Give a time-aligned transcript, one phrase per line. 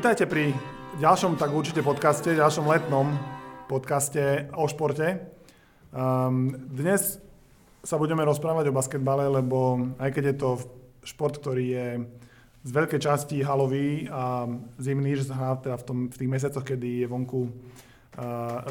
[0.00, 0.56] Vítajte pri
[0.96, 3.20] ďalšom tak určite podcaste, ďalšom letnom
[3.68, 5.28] podcaste o športe.
[5.92, 7.20] Um, dnes
[7.84, 10.50] sa budeme rozprávať o basketbale, lebo aj keď je to
[11.04, 11.86] šport, ktorý je
[12.64, 14.48] z veľkej časti halový a
[14.80, 17.52] zimný, že sa hrá teda v, tom, v tých mesiacoch, kedy je vonku uh,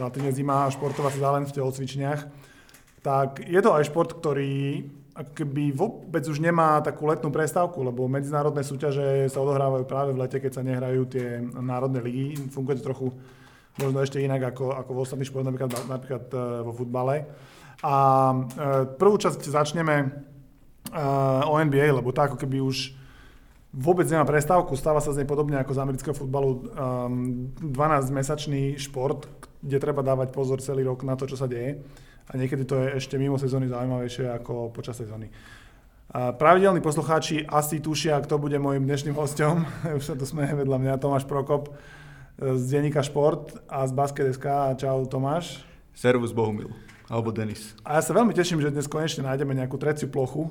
[0.01, 2.25] relatívne zima a športová sa dá len v telocvičniach,
[3.05, 4.81] tak je to aj šport, ktorý
[5.19, 10.39] keby vôbec už nemá takú letnú prestávku, lebo medzinárodné súťaže sa odohrávajú práve v lete,
[10.39, 12.39] keď sa nehrajú tie národné ligy.
[12.47, 13.07] Funguje to trochu
[13.79, 17.27] možno ešte inak ako, ako v ostatných športoch, napríklad, napríklad e, vo futbale.
[17.83, 17.95] A
[18.31, 18.35] e,
[18.95, 20.07] prvú časť začneme e,
[21.47, 22.95] o NBA, lebo tá ako keby už
[23.75, 26.73] vôbec nemá prestávku, stáva sa z nej podobne ako z amerického futbalu
[27.61, 29.29] 12-mesačný šport,
[29.61, 31.77] kde treba dávať pozor celý rok na to, čo sa deje
[32.29, 35.33] a niekedy to je ešte mimo sezóny zaujímavejšie ako počas sezóny.
[36.09, 39.65] A pravidelní poslucháči asi tušia, kto bude môjim dnešným hostom.
[39.97, 41.73] Už sa tu smeje vedľa mňa Tomáš Prokop
[42.39, 44.45] z denníka Šport a z Basket.sk.
[44.81, 45.61] Čau Tomáš.
[45.93, 46.73] Servus Bohumil.
[47.09, 47.73] Alebo Denis.
[47.81, 50.49] A ja sa veľmi teším, že dnes konečne nájdeme nejakú treciu plochu, eh,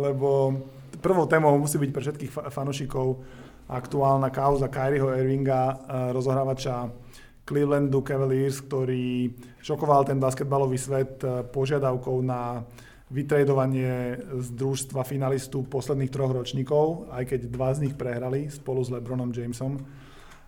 [0.00, 0.56] lebo
[1.04, 3.20] prvou témou musí byť pre všetkých fanúšikov
[3.68, 5.76] aktuálna kauza Kyrieho Irvinga, eh,
[6.16, 7.03] rozohrávača
[7.44, 12.64] Clevelandu Cavaliers, ktorý šokoval ten basketbalový svet eh, požiadavkou na
[13.12, 18.90] vytredovanie z družstva finalistu posledných troch ročníkov, aj keď dva z nich prehrali spolu s
[18.90, 19.76] LeBronom Jamesom.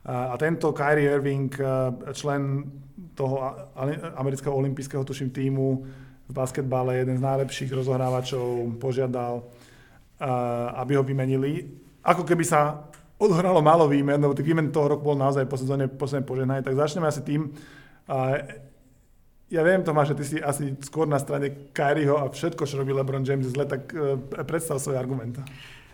[0.07, 1.67] A tento Kyrie Irving, eh,
[2.15, 2.65] člen
[3.17, 3.43] toho
[4.17, 5.67] amerického olympijského tuším týmu
[6.27, 10.27] v basketbale, jeden z najlepších rozohrávačov, požiadal, eh,
[10.79, 11.67] aby ho vymenili.
[12.07, 12.87] Ako keby sa
[13.17, 16.77] odhralo málo výmen, lebo tých výmen toho roku bol naozaj po sezóne posledné požehnanie, tak
[16.77, 17.49] začneme asi tým.
[18.07, 18.45] A
[19.47, 22.91] ja viem, Tomáš, že ty si asi skôr na strane Kyrieho a všetko, čo robí
[22.91, 25.39] LeBron James zle, tak uh, predstav svoj argument.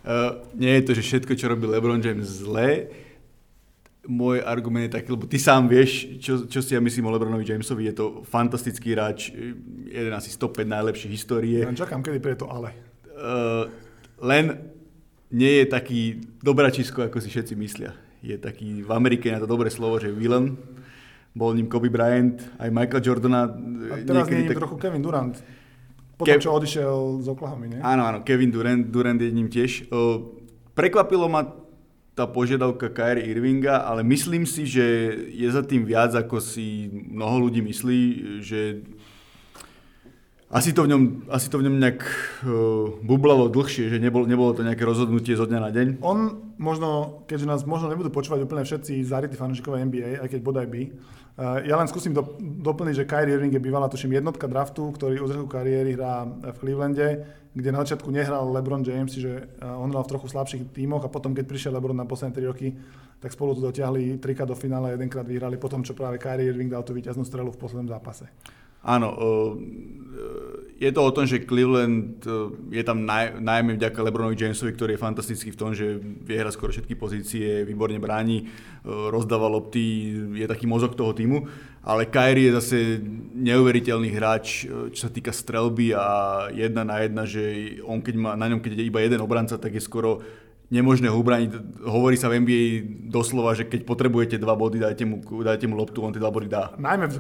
[0.02, 2.88] Uh, nie je to, že všetko, čo robí LeBron James zle.
[4.02, 7.46] Môj argument je taký, lebo ty sám vieš, čo, čo si ja myslím o LeBronovi
[7.46, 7.86] Jamesovi.
[7.86, 9.30] Je to fantastický hráč,
[9.86, 11.62] jeden asi 105 najlepších histórie.
[11.62, 12.74] Len čakám, kedy príde to ale.
[13.14, 13.70] Uh,
[14.18, 14.58] len
[15.32, 16.00] nie je taký
[16.44, 17.96] dobračisko, ako si všetci myslia.
[18.22, 20.54] Je taký, v Amerike na to dobré slovo, že villain.
[21.32, 23.48] Bol ním Kobe Bryant, aj Michael Jordana.
[23.88, 24.60] A teraz nie je tak...
[24.60, 25.34] trochu Kevin Durant.
[26.20, 26.44] Potom, Kev...
[26.44, 27.80] čo odišiel z Oklahoma, nie?
[27.80, 29.88] Áno, áno, Kevin Durant, Durant je ním tiež.
[30.76, 31.48] Prekvapilo ma
[32.12, 34.84] tá požiadavka Kyrie Irvinga, ale myslím si, že
[35.32, 38.00] je za tým viac, ako si mnoho ľudí myslí,
[38.44, 38.84] že
[40.52, 41.02] asi to v ňom,
[41.32, 45.48] asi to v ňom nejak uh, bublalo dlhšie, že nebolo, nebolo to nejaké rozhodnutie zo
[45.48, 45.86] dňa na deň.
[46.04, 50.68] On možno, keďže nás možno nebudú počúvať úplne všetci zarytí fanúšikovia NBA, aj keď bodaj
[50.68, 50.82] by,
[51.40, 55.24] uh, ja len skúsim do, doplniť, že Kyrie Irving je bývalá, tuším, jednotka draftu, ktorý
[55.24, 57.08] od začiatku kariéry hrá v Clevelande,
[57.56, 61.08] kde na začiatku nehral LeBron James, čiže uh, on hral v trochu slabších tímoch a
[61.08, 62.76] potom, keď prišiel LeBron na posledné 3 roky,
[63.24, 66.84] tak spolu tu dotiahli trikrát do finále, jedenkrát vyhrali potom, čo práve Kyrie Irving dal
[66.84, 68.28] tú víťaznú strelu v poslednom zápase.
[68.82, 69.08] Áno,
[70.82, 72.26] je to o tom, že Cleveland
[72.74, 76.58] je tam naj, najmä vďaka LeBronovi Jamesovi, ktorý je fantastický v tom, že vie hrať
[76.58, 78.50] skoro všetky pozície, výborne bráni,
[78.82, 81.46] rozdáva lopty, je taký mozog toho týmu,
[81.86, 82.78] ale Kyrie je zase
[83.30, 86.06] neuveriteľný hráč, čo sa týka strelby a
[86.50, 87.42] jedna na jedna, že
[87.86, 90.18] on keď má, na ňom keď je iba jeden obranca, tak je skoro
[90.72, 91.84] nemožné ho ubraniť.
[91.84, 92.62] Hovorí sa v NBA
[93.12, 96.48] doslova, že keď potrebujete dva body, dajte mu, dajte mu loptu, on tie dva body
[96.48, 96.72] dá.
[96.80, 97.16] Najmä v,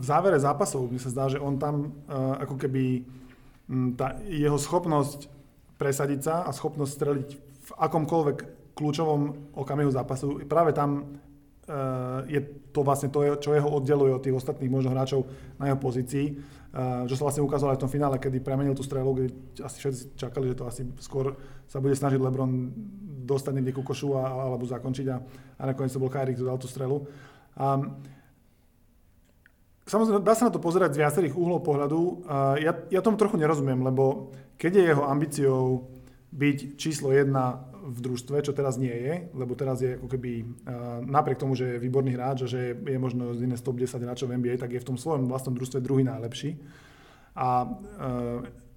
[0.00, 3.04] v závere zápasov mi sa zdá, že on tam uh, ako keby
[3.68, 5.28] m, tá jeho schopnosť
[5.76, 8.38] presadiť sa a schopnosť streliť v akomkoľvek
[8.72, 11.20] kľúčovom okamihu zápasu, práve tam
[11.68, 12.40] uh, je
[12.72, 15.28] to vlastne to, čo jeho oddeluje od tých ostatných možno hráčov
[15.60, 16.26] na jeho pozícii.
[16.74, 19.30] Uh, čo sa vlastne ukázalo aj v tom finále, kedy premenil tú strelu, kde
[19.62, 21.38] asi všetci čakali, že to asi skôr
[21.70, 22.50] sa bude snažiť LeBron
[23.22, 25.16] dostať niekde ku košu a, alebo zakončiť a,
[25.54, 27.06] a nakoniec to bol Kyrie, kto dal tú strelu.
[27.54, 28.02] Um,
[29.84, 32.24] Samozrejme, dá sa na to pozerať z viacerých uhlov pohľadu.
[32.56, 35.92] Ja, ja tomu trochu nerozumiem, lebo keď je jeho ambíciou
[36.32, 40.32] byť číslo jedna v družstve, čo teraz nie je, lebo teraz je ako keby,
[41.04, 44.40] napriek tomu, že je výborný hráč a že je možno z iné 110 hráčov v
[44.40, 46.56] NBA, tak je v tom svojom vlastnom družstve druhý najlepší.
[47.36, 47.68] A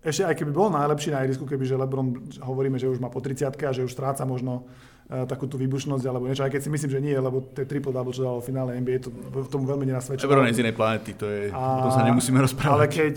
[0.03, 3.23] ešte aj keby bol najlepší na ihrisku, keby že LeBron hovoríme, že už má po
[3.23, 6.69] 30 a že už stráca možno uh, takú tú výbušnosť alebo niečo, aj keď si
[6.71, 9.09] myslím, že nie, lebo tie triple double, čo dalo v finále NBA, to
[9.47, 10.27] tomu veľmi nenasvedčilo.
[10.27, 12.75] LeBron je z inej planety, to je, a, o tom sa nemusíme rozprávať.
[12.75, 13.13] Ale keď,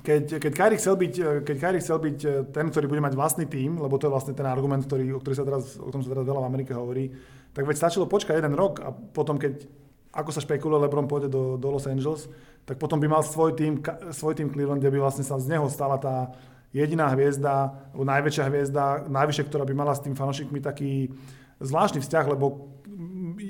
[0.00, 3.44] keď, keď, Kyrie chcel byť, keď Kyrie chcel byť eh, ten, ktorý bude mať vlastný
[3.44, 6.08] tým, lebo to je vlastne ten argument, ktorý, o, ktorý sa teraz, o tom sa
[6.08, 7.12] teraz veľa v Amerike hovorí,
[7.52, 9.68] tak veď stačilo počkať jeden rok a potom, keď
[10.12, 12.28] ako sa špekuluje, LeBron pôjde do, do Los Angeles,
[12.64, 13.80] tak potom by mal svoj tým,
[14.12, 16.32] svoj tým Cleveland, kde by vlastne sa z neho stala tá
[16.72, 21.12] jediná hviezda, alebo najväčšia hviezda, najvyššia, ktorá by mala s tým fanošikmi taký
[21.60, 22.72] zvláštny vzťah, lebo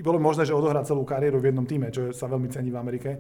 [0.02, 3.10] bolo možné, že odohrá celú kariéru v jednom týme, čo sa veľmi cení v Amerike.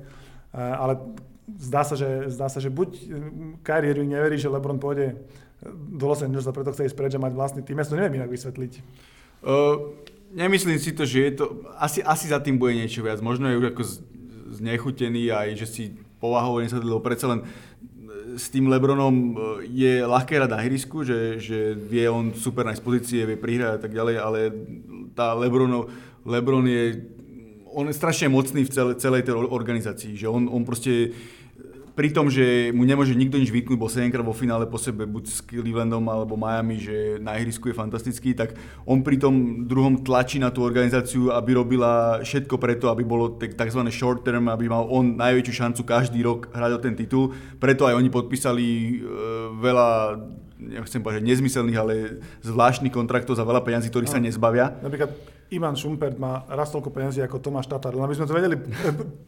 [0.54, 0.98] Ale
[1.46, 2.90] zdá sa, že, zdá sa, že buď
[3.66, 5.18] Kyrie Irving neverí, že LeBron pôjde
[5.72, 7.78] do Los Angeles a preto chce ísť preč a mať vlastný tým.
[7.78, 8.72] Ja to neviem inak vysvetliť.
[9.42, 9.94] Uh,
[10.34, 11.44] nemyslím si to, že je to...
[11.78, 13.22] Asi, asi za tým bude niečo viac.
[13.22, 13.82] Možno je už ako
[14.58, 15.82] znechutený aj, že si
[16.22, 17.40] povahou nesadli, predsa len
[18.36, 19.34] s tým Lebronom e,
[19.68, 23.80] je ľahké hrať na hrisku, že, že vie on super nájsť pozície, vie prihrať a
[23.80, 24.38] tak ďalej, ale
[25.12, 25.92] tá Lebronov,
[26.24, 27.02] Lebron je,
[27.74, 31.12] on je strašne mocný v celej, celej tej organizácii, že on, on proste
[31.92, 35.24] pri tom, že mu nemôže nikto nič vytknúť, bol 7 vo finále po sebe, buď
[35.28, 38.56] s Clevelandom alebo Miami, že na ihrisku je fantastický, tak
[38.88, 43.80] on pri tom druhom tlačí na tú organizáciu, aby robila všetko preto, aby bolo tzv.
[43.92, 47.36] short term, aby mal on najväčšiu šancu každý rok hrať o ten titul.
[47.60, 48.92] Preto aj oni podpísali e,
[49.60, 49.88] veľa
[50.62, 51.94] nechcem povedať, nezmyselných, ale
[52.46, 54.14] zvláštnych kontraktov za veľa peniazí, ktorých no.
[54.14, 54.78] sa nezbavia.
[54.78, 55.10] Napríklad
[55.52, 58.56] Ivan Šumpert má raz toľko peniazí ako Tomáš Tatar, len aby sme to vedeli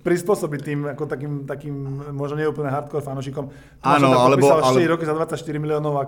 [0.00, 1.76] prispôsobiť tým ako takým, takým
[2.16, 3.44] možno neúplne hardcore fanošikom.
[3.84, 4.48] Áno, alebo...
[4.48, 4.88] 4 ale...
[4.88, 6.04] roky za 24 miliónov a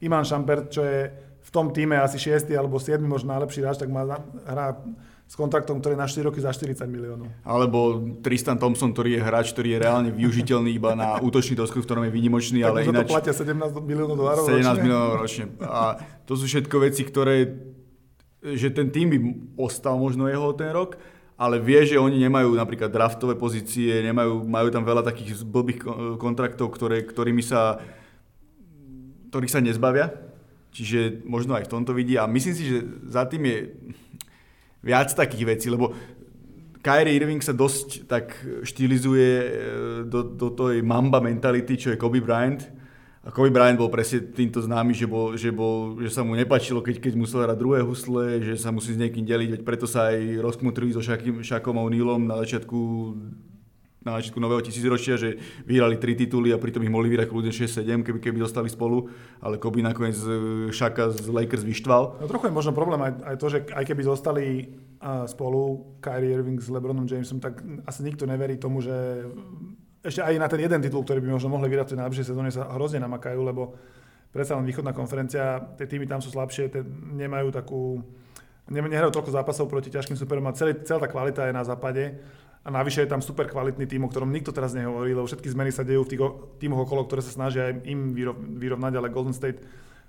[0.00, 1.12] Ivan Šumpert, čo je
[1.42, 4.08] v tom týme asi 6 alebo 7 možno najlepší hráč, tak má
[4.48, 4.80] hrá
[5.28, 7.28] s kontraktom, ktorý je na 4 roky za 40 miliónov.
[7.44, 11.84] Alebo Tristan Thompson, ktorý je hráč, ktorý je reálne využiteľný iba na útočný dosku, v
[11.88, 13.08] ktorom je výnimočný, tak ale ináč...
[13.08, 14.80] to platia 17 miliónov dolárov 17 ročne.
[14.80, 15.44] miliónov ročne.
[15.64, 17.48] A to sú všetko veci, ktoré
[18.42, 19.18] že ten tým by
[19.54, 20.98] ostal možno jeho ten rok,
[21.38, 25.86] ale vie, že oni nemajú napríklad draftové pozície, nemajú, majú tam veľa takých blbých
[26.18, 27.78] kontraktov, ktoré, ktorými sa,
[29.30, 30.10] ktorých sa nezbavia.
[30.72, 33.58] Čiže možno aj v tomto vidí a myslím si, že za tým je
[34.82, 35.92] viac takých vecí, lebo
[36.82, 38.34] Kyrie Irving sa dosť tak
[38.66, 39.48] štilizuje e,
[40.02, 42.81] do, do tej mamba mentality, čo je Kobe Bryant
[43.22, 46.82] a Kobe Bryant bol presne týmto známy, že, bol, že, bol, že sa mu nepačilo,
[46.82, 50.10] keď, keď musel hrať druhé husle, že sa musí s niekým deliť, veď preto sa
[50.10, 52.78] aj rozkmutrili so Shakim, Shakom O'Neillom na začiatku
[54.02, 58.02] na začiatku nového tisícročia, že vyhrali tri tituly a pritom ich mohli vyhrať kľudne 6-7,
[58.02, 59.06] keby, keby dostali spolu,
[59.38, 60.18] ale Kobe nakoniec
[60.74, 62.18] Šaka z Lakers vyštval.
[62.18, 64.74] No trochu je možno problém aj, aj to, že aj keby zostali
[65.30, 69.26] spolu Kyrie Irving s LeBronom Jamesom, tak asi nikto neverí tomu, že
[70.02, 72.50] ešte aj na ten jeden titul, ktorý by možno mohli vyhrať v tej najbližšej sezóne,
[72.50, 73.78] sa hrozne namakajú, lebo
[74.34, 76.82] predsa len východná konferencia, tie týmy tam sú slabšie, tie
[77.14, 78.02] nemajú takú,
[78.66, 82.18] nehrajú toľko zápasov proti ťažkým superom a celý, celá tá kvalita je na západe.
[82.62, 85.74] A navyše je tam super kvalitný tým, o ktorom nikto teraz nehovorí, lebo všetky zmeny
[85.74, 86.22] sa dejú v tých
[86.62, 88.14] týmoch okolo, ktoré sa snažia im
[88.58, 89.58] vyrovnať, ale Golden State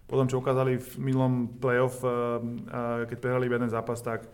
[0.06, 4.30] potom, čo ukázali v minulom playoff, eh, eh, keď prehrali jeden zápas, tak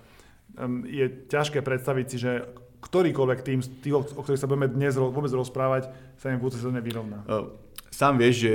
[0.84, 2.32] je ťažké predstaviť si, že
[2.80, 6.80] ktorýkoľvek tým, tých, o ktorých sa budeme dnes vôbec rozprávať, sa im v budúcej sezóne
[6.80, 7.24] vyrovná.
[7.92, 8.54] Sám vieš, že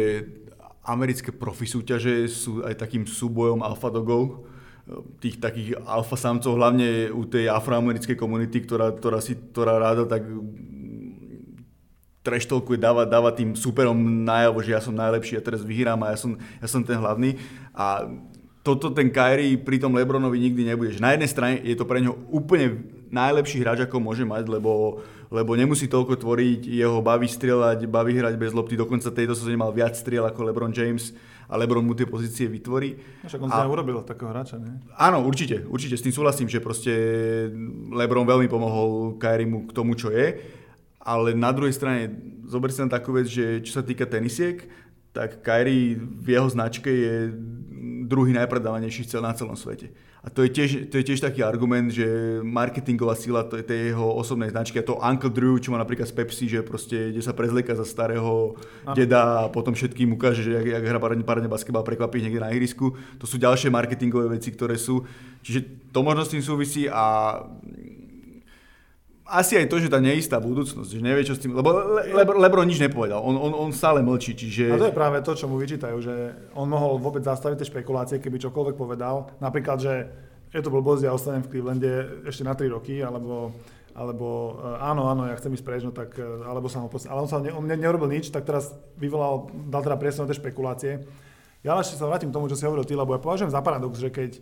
[0.84, 4.48] americké profi súťaže sú aj takým súbojom alfa dogov,
[5.20, 10.28] tých takých alfa samcov, hlavne u tej afroamerickej komunity, ktorá, ktorá, si, ktorá ráda tak
[12.24, 16.18] treštolkuje, dáva, dáva tým superom najavo, že ja som najlepší a teraz vyhrám a ja
[16.20, 17.36] som, ja som ten hlavný.
[17.76, 18.08] A
[18.64, 20.96] toto ten Kyrie pri tom Lebronovi nikdy nebude.
[20.96, 22.80] Že na jednej strane je to pre neho úplne
[23.14, 24.98] najlepší hráč, ako môže mať, lebo,
[25.30, 29.70] lebo nemusí toľko tvoriť, jeho baví strieľať, baví hrať bez lopty, dokonca tejto sezóne mal
[29.70, 31.14] viac striel ako LeBron James
[31.46, 32.98] a LeBron mu tie pozície vytvorí.
[33.22, 34.74] No však on a, urobil takého hráča, nie?
[34.98, 36.92] Áno, určite, určite, s tým súhlasím, že proste
[37.94, 40.42] LeBron veľmi pomohol Kyriemu k tomu, čo je,
[41.04, 42.10] ale na druhej strane,
[42.48, 44.64] zober si tam takú vec, že čo sa týka tenisiek,
[45.14, 47.30] tak Kyrie v jeho značke je
[48.04, 49.88] druhý najpredávanejší cel na celom svete.
[50.24, 54.48] A to je, tiež, to je tiež taký argument, že marketingová sila tej jeho osobnej
[54.48, 57.76] značky a to Uncle Drew, čo má napríklad z Pepsi, že proste ide sa prezlieka
[57.76, 58.56] za starého
[58.88, 58.96] Aha.
[58.96, 62.52] deda a potom všetkým ukáže, že jak, jak hra parádne, parádne basketbal prekvapí niekde na
[62.56, 62.96] ihrisku.
[63.20, 65.04] To sú ďalšie marketingové veci, ktoré sú.
[65.44, 67.36] Čiže to možno s tým súvisí a
[69.24, 72.24] asi aj to, že tá neistá budúcnosť, že nevie, čo s tým, lebo Le, Le,
[72.28, 74.68] Lebron nič nepovedal, on, on, on stále mlčí, čiže...
[74.68, 76.14] A to je práve to, čo mu vyčítajú, že
[76.52, 79.94] on mohol vôbec zastaviť tie špekulácie, keby čokoľvek povedal, napríklad, že
[80.52, 83.50] je to blbosť, ja ostanem v Clevelande ešte na 3 roky, alebo,
[83.96, 87.08] alebo eh, áno, áno, ja chcem ísť preč, no tak, eh, alebo sa ho post...
[87.08, 90.30] ale on sa ne, on ne, neurobil nič, tak teraz vyvolal, dal teda priestor na
[90.30, 90.92] tie špekulácie.
[91.64, 93.96] Ja ešte sa vrátim k tomu, čo si hovoril ty, lebo ja považujem za paradox,
[93.96, 94.36] že keď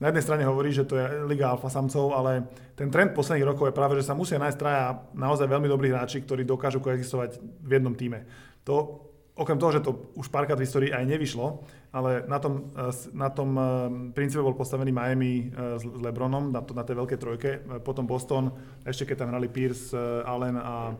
[0.00, 3.68] na jednej strane hovorí, že to je liga alfa samcov, ale ten trend posledných rokov
[3.68, 7.70] je práve, že sa musia nájsť traja naozaj veľmi dobrí hráči, ktorí dokážu koexistovať v
[7.70, 8.24] jednom týme.
[8.64, 9.04] To,
[9.36, 12.72] okrem toho, že to už párkrát v histórii aj nevyšlo, ale na tom,
[13.16, 13.64] na tom eh,
[14.12, 17.50] princípe bol postavený Miami eh, s Lebronom, na, to, na tej veľkej trojke,
[17.84, 18.52] potom Boston,
[18.84, 20.96] ešte keď tam hrali Pierce, eh, Allen a,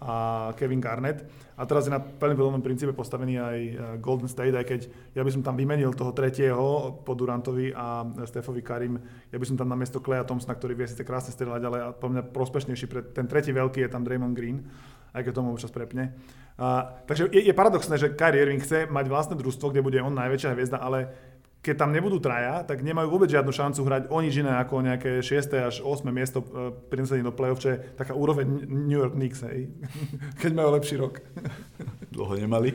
[0.00, 1.28] a Kevin Garnett.
[1.60, 4.80] A teraz je na veľmi podobnom princípe postavený aj e, Golden State, aj keď
[5.12, 8.96] ja by som tam vymenil toho tretieho po Durantovi a Stefovi Karim,
[9.28, 12.08] ja by som tam na miesto Kleja Thompsona, ktorý vie síce krásne strieľať, ale po
[12.08, 14.64] mňa prospešnejší pre ten tretí veľký je tam Draymond Green,
[15.12, 16.16] aj keď tomu občas prepne.
[16.56, 20.16] A, takže je, je paradoxné, že Kyrie Irving chce mať vlastné družstvo, kde bude on
[20.16, 21.12] najväčšia hviezda, ale
[21.60, 25.20] keď tam nebudú traja, tak nemajú vôbec žiadnu šancu hrať o nič iné ako nejaké
[25.20, 25.60] 6.
[25.60, 26.08] až 8.
[26.08, 29.68] miesto e, prinesenie do play-off, čo je taká úroveň New York Knicks, hej.
[30.40, 31.20] keď majú lepší rok.
[32.16, 32.72] Dlho nemali.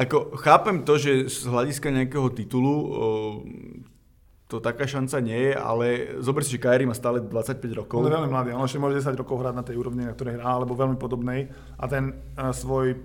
[0.00, 2.84] Ako, chápem to, že z hľadiska nejakého titulu o,
[4.48, 5.86] to taká šanca nie je, ale
[6.24, 8.00] zober si, že Kyrie má stále 25 rokov.
[8.00, 10.40] On je veľmi mladý, on ešte môže 10 rokov hrať na tej úrovni, na ktorej
[10.40, 11.52] hrá, alebo veľmi podobnej.
[11.78, 12.98] A ten uh, svoj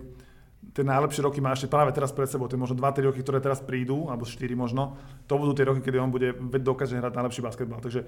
[0.79, 3.59] tie najlepšie roky má ešte práve teraz pred sebou, tie možno 2-3 roky, ktoré teraz
[3.59, 4.95] prídu, alebo 4 možno,
[5.27, 6.31] to budú tie roky, kedy on bude
[6.63, 7.83] dokáže hrať najlepší basketbal.
[7.83, 8.07] Takže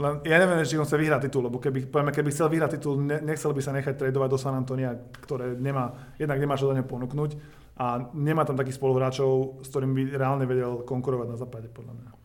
[0.00, 2.96] len, ja neviem, či on chce vyhrať titul, lebo keby, poviem, keby chcel vyhrať titul,
[2.96, 6.74] ne, nechcel by sa nechať tradovať do San Antonia, ktoré nemá, jednak nemá čo do
[6.78, 7.36] neho ponúknuť
[7.76, 12.19] a nemá tam takých spoluhráčov, s ktorým by reálne vedel konkurovať na západe, podľa mňa.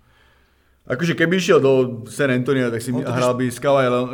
[0.86, 3.58] Akože keby išiel do San Antonia, tak si no, hral by s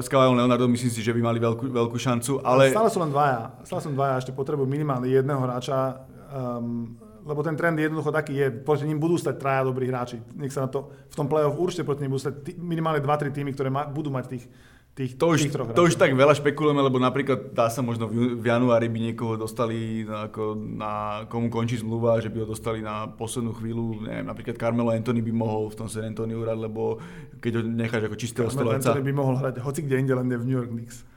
[0.08, 2.72] Kawajom Leonardo, myslím si, že by mali veľkú, veľkú šancu, ale...
[2.72, 6.96] Stále sú len dvaja, stále sú dvaja, ešte potrebujú minimálne jedného hráča, um,
[7.28, 10.24] lebo ten trend je jednoducho taký je, proti ním budú stať traja dobrí hráči.
[10.32, 13.36] Nech sa na to, v tom play-off určite proti ním budú stať tý, minimálne 2-3
[13.36, 14.48] týmy, ktoré ma, budú mať tých
[14.92, 18.12] tých, to, už, tých troch to už tak veľa špekulujeme, lebo napríklad dá sa možno
[18.12, 20.94] v, v januári by niekoho dostali na, ako na
[21.32, 25.32] komu končí zmluva, že by ho dostali na poslednú chvíľu, neviem, napríklad Carmelo Anthony by
[25.32, 27.00] mohol v tom San Antonio hrať, lebo
[27.40, 28.88] keď ho necháš ako čistého Carmelo strelca.
[28.92, 31.08] Anthony by mohol hrať hoci kde inde, len v New York Knicks.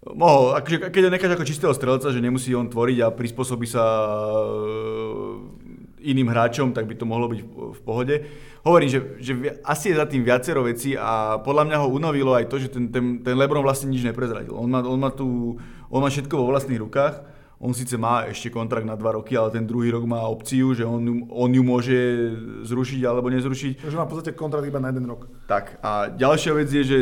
[0.00, 3.84] Mohol, akože, keď ho necháš ako čistého strelca, že nemusí on tvoriť a prispôsobí sa
[6.00, 7.40] iným hráčom, tak by to mohlo byť
[7.76, 8.14] v pohode.
[8.64, 9.32] Hovorím, že, že
[9.64, 12.92] asi je za tým viacero vecí a podľa mňa ho unavilo aj to, že ten,
[12.92, 14.52] ten, ten Lebron vlastne nič neprezradil.
[14.52, 15.56] On má, on, má tu,
[15.88, 17.40] on má všetko vo vlastných rukách.
[17.60, 20.80] On síce má ešte kontrakt na dva roky, ale ten druhý rok má opciu, že
[20.80, 21.98] on, on ju môže
[22.64, 23.84] zrušiť alebo nezrušiť.
[23.84, 25.28] Takže má v podstate kontrakt iba na jeden rok.
[25.44, 26.98] Tak a ďalšia vec je, že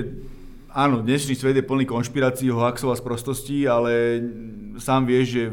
[0.75, 4.19] áno, dnešný svet je plný konšpirácií, hoaxov a sprostostí, ale
[4.83, 5.45] sám vieš, že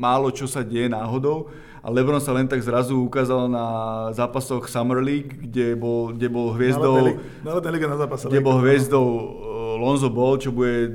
[0.00, 1.46] málo čo sa deje náhodou
[1.80, 3.66] a LeBron sa len tak zrazu ukázal na
[4.12, 9.06] zápasoch Summer League, kde bol, kde bol hviezdou, na liga na zápase kde bol hviezdou
[9.08, 10.92] uh, Lonzo Ball, čo bude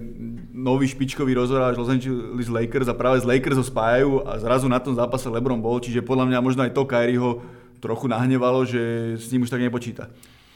[0.55, 4.77] nový špičkový rozhoráč Los Angeles Lakers a práve z Lakers ho spájajú a zrazu na
[4.77, 7.41] tom zápase LeBron bol, čiže podľa mňa možno aj to Kyrieho
[7.81, 10.09] trochu nahnevalo, že s ním už tak nepočíta.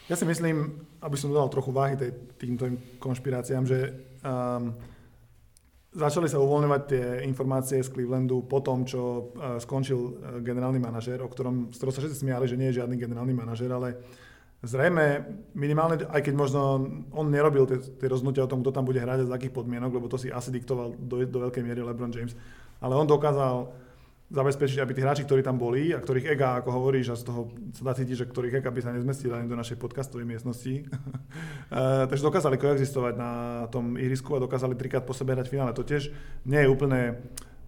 [0.09, 2.65] Ja si myslím, aby som dodal trochu váhy tej, týmto
[2.97, 3.93] konšpiráciám, že
[4.25, 4.73] um,
[5.89, 10.11] Začali sa uvoľňovať tie informácie z Clevelandu po tom, čo e, skončil e,
[10.45, 13.73] generálny manažer, o ktorom, z ktorého sa všetci smiali, že nie je žiadny generálny manažer,
[13.73, 13.97] ale
[14.61, 15.25] zrejme
[15.57, 16.61] minimálne, aj keď možno
[17.09, 19.97] on nerobil tie, tie rozhodnutia o tom, kto tam bude hrať a z akých podmienok,
[19.97, 22.37] lebo to si asi diktoval do, do veľkej miery LeBron James,
[22.85, 23.73] ale on dokázal
[24.29, 27.49] zabezpečiť, aby tí hráči, ktorí tam boli a ktorých ega, ako hovoríš, a z toho
[27.73, 30.85] sa dá cítiť, že ktorých ega by sa nezmestili ani do našej podcastovej miestnosti.
[30.85, 33.31] uh, takže dokázali koexistovať na
[33.73, 35.73] tom ihrisku a dokázali trikrát po sebe hrať finále.
[35.73, 36.13] To tiež
[36.45, 37.17] nie je úplne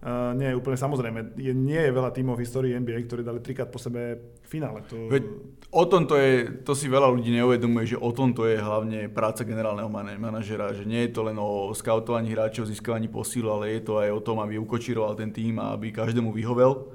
[0.02, 1.38] Uh, nie je úplne samozrejme.
[1.38, 4.82] Je, nie je veľa tímov v histórii NBA, ktorí dali trikrát po sebe finále.
[4.90, 5.06] To...
[5.06, 5.22] Veď
[5.70, 9.06] o tom to je, to si veľa ľudí neuvedomuje, že o tom to je hlavne
[9.14, 9.86] práca generálneho
[10.18, 14.10] manažera, že nie je to len o skautovaní hráčov, získavaní posílu, ale je to aj
[14.10, 16.90] o tom, aby ukočíroval ten tým a aby každému vyhovel.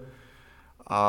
[0.87, 0.99] A...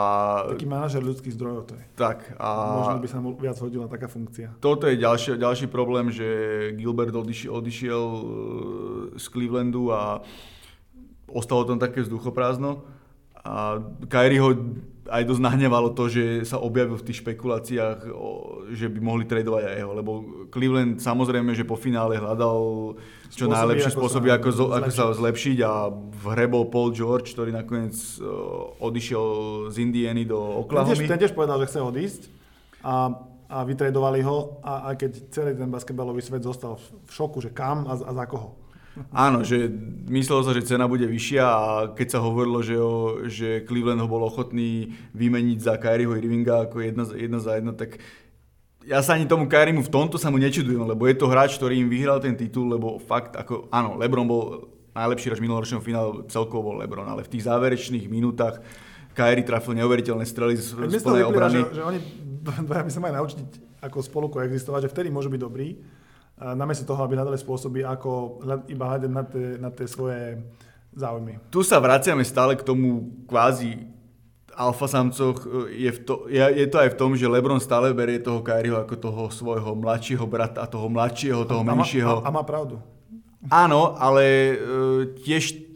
[0.54, 1.84] Taký manažer ľudských zdrojov to je.
[1.98, 2.34] Tak.
[2.38, 2.78] A...
[2.82, 4.54] Možno by sa mu viac hodila taká funkcia.
[4.62, 6.26] Toto je ďalší, ďalší problém, že
[6.74, 8.22] Gilbert odišiel, odišiel e,
[9.18, 10.22] z Clevelandu a
[11.32, 12.84] ostalo tam také vzduchoprázdno
[13.48, 13.80] a
[14.10, 14.50] Kyrie ho
[15.08, 18.12] aj dosť nahnevalo to, že sa objavil v tých špekuláciách,
[18.76, 20.12] že by mohli tradovať aj jeho, lebo
[20.52, 22.92] Cleveland samozrejme, že po finále hľadal
[23.32, 26.68] čo spôsoby, najlepšie ako spôsoby, sa ako, zo, ako sa zlepšiť a v hre bol
[26.68, 29.24] Paul George, ktorý nakoniec uh, odišiel
[29.72, 32.22] z Indiany do tiež, ten tiež povedal, že chce odísť
[32.84, 33.16] a,
[33.48, 37.88] a vytredovali ho a aj keď celý ten basketbalový svet zostal v šoku, že kam
[37.88, 38.60] a, a za koho.
[39.14, 39.70] Áno, že
[40.10, 41.64] myslelo sa, že cena bude vyššia a
[41.94, 46.82] keď sa hovorilo, že, ho, že Cleveland ho bol ochotný vymeniť za Kyrieho Irvinga ako
[46.82, 48.02] jedna, jedna za jedna, tak
[48.88, 51.76] ja sa ani tomu Kyriemu v tomto sa mu nečudujem, lebo je to hráč, ktorý
[51.76, 56.72] im vyhral ten titul, lebo fakt, ako, áno, LeBron bol najlepší hráč minuloročného finále, celkovo
[56.72, 58.64] bol LeBron, ale v tých záverečných minútach
[59.12, 61.66] Kyrie trafil neuveriteľné strely z, plnej obrany.
[61.68, 61.98] Že, že oni
[62.86, 63.38] by sa mali naučiť
[63.82, 65.76] ako spolu koexistovať, že vtedy môže byť dobrý,
[66.54, 70.38] namiesto toho, aby hľadali spôsoby, ako iba hľadať na tie, na tie svoje
[70.94, 71.42] záujmy.
[71.50, 73.98] Tu sa vraciame stále k tomu kvázi
[74.58, 78.18] alfa samcoch je, v to, je, je to aj v tom, že LeBron stále berie
[78.18, 82.26] toho Kyrieho ako toho svojho mladšieho brata, toho mladšieho, toho menšieho.
[82.26, 82.82] A má, a, má pravdu.
[83.46, 85.68] Áno, ale uh, tiež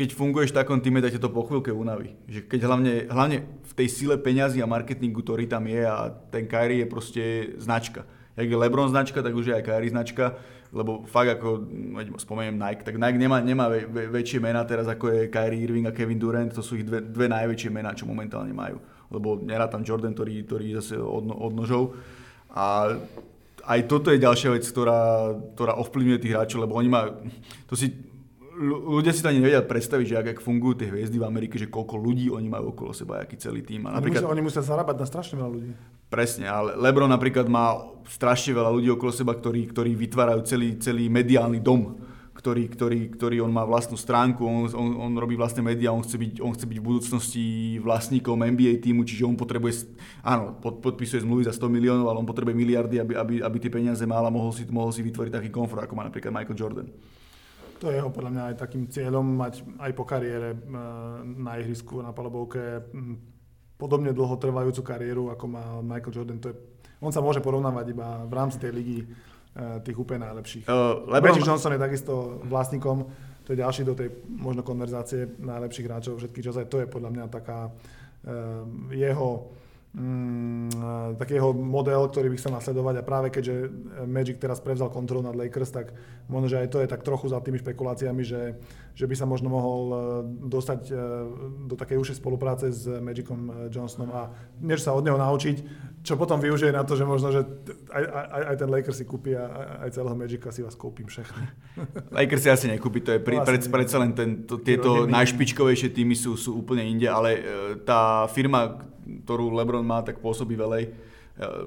[0.00, 2.16] keď funguješ v takom týme, tak ťa to po chvíľke unaví.
[2.24, 3.36] Že keď hlavne, hlavne
[3.68, 7.22] v tej sile peňazí a marketingu, ktorý tam je a ten Kyrie je proste
[7.60, 8.08] značka.
[8.40, 10.34] Jak je LeBron značka, tak už je aj Kyrie značka,
[10.72, 11.66] lebo fakt ako,
[12.16, 15.92] spomeniem Nike, tak Nike nemá, nemá ve, väčšie mená teraz ako je Kyrie Irving a
[15.92, 18.80] Kevin Durant, to sú ich dve, dve najväčšie mená, čo momentálne majú.
[19.10, 21.98] Lebo nerá tam Jordan, ktorý, ktorý zase od, od nožov.
[22.54, 22.94] A
[23.66, 27.18] aj toto je ďalšia vec, ktorá, ktorá ovplyvňuje tých hráčov, lebo oni majú,
[27.66, 28.09] to si
[28.60, 31.72] ľudia si to ani nevedia predstaviť, že ak, ak fungujú tie hviezdy v Amerike, že
[31.72, 33.88] koľko ľudí oni majú okolo seba, aký celý tým.
[33.88, 35.70] A napríklad, oni, musia, oni musia zarábať na strašne veľa ľudí.
[36.12, 41.08] Presne, ale Lebron napríklad má strašne veľa ľudí okolo seba, ktorí, ktorí vytvárajú celý, celý
[41.08, 41.96] mediálny dom,
[42.40, 46.16] ktorý, ktorý, ktorý on má vlastnú stránku, on, on, on robí vlastné médiá, on chce,
[46.16, 47.44] byť, on chce byť v budúcnosti
[47.84, 49.92] vlastníkom NBA týmu, čiže on potrebuje,
[50.24, 53.68] áno, pod, podpisuje zmluvy za 100 miliónov, ale on potrebuje miliardy, aby, aby, aby tie
[53.68, 56.88] peniaze mal a mohol si, mohol si vytvoriť taký komfort, ako má napríklad Michael Jordan.
[57.80, 60.58] To je jeho podľa mňa aj takým cieľom mať aj po kariére eh,
[61.24, 62.84] na ihrisku, na palobovke
[63.80, 66.38] podobne dlho trvajúcu kariéru, ako má Michael Jordan.
[66.44, 66.56] To je,
[67.00, 70.68] on sa môže porovnávať iba v rámci tej ligy eh, tých úplne najlepších.
[70.68, 71.32] Uh, Lebron...
[71.32, 73.08] Magic Johnson je takisto vlastníkom,
[73.48, 76.68] to je ďalší do tej možno konverzácie najlepších hráčov všetkých časov.
[76.68, 79.56] To je podľa mňa taká uh, jeho
[79.94, 83.54] mm, takého model, ktorý by chcel nasledovať a práve keďže
[84.06, 85.90] Magic teraz prevzal kontrolu nad Lakers, tak
[86.30, 88.54] možno, že aj to je tak trochu za tými špekuláciami, že,
[88.94, 89.96] že by sa možno mohol e,
[90.46, 90.92] dostať e,
[91.66, 94.30] do takej užšej spolupráce s Magicom e, Johnsonom a
[94.62, 95.56] niečo sa od neho naučiť,
[96.00, 97.44] čo potom využije na to, že možno, že
[97.92, 99.44] aj, aj, aj ten Lakers si kúpi a
[99.84, 101.44] aj celého Magica si vás kúpim všechny.
[102.16, 106.16] Lakers si asi nekúpi, to je pri, pred, predsa len ten, to, tieto najšpičkovejšie týmy
[106.16, 107.44] sú, sú úplne inde, ale
[107.84, 108.80] tá firma,
[109.28, 110.88] ktorú LeBron má, tak pôsobí velej.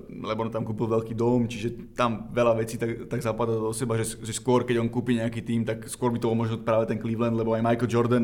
[0.09, 4.21] LeBron tam kúpil veľký dom, čiže tam veľa vecí tak, tak zapadá do seba, že,
[4.21, 7.01] že skôr keď on kúpi nejaký tým, tak skôr by to bol možno práve ten
[7.01, 8.23] Cleveland, lebo aj Michael Jordan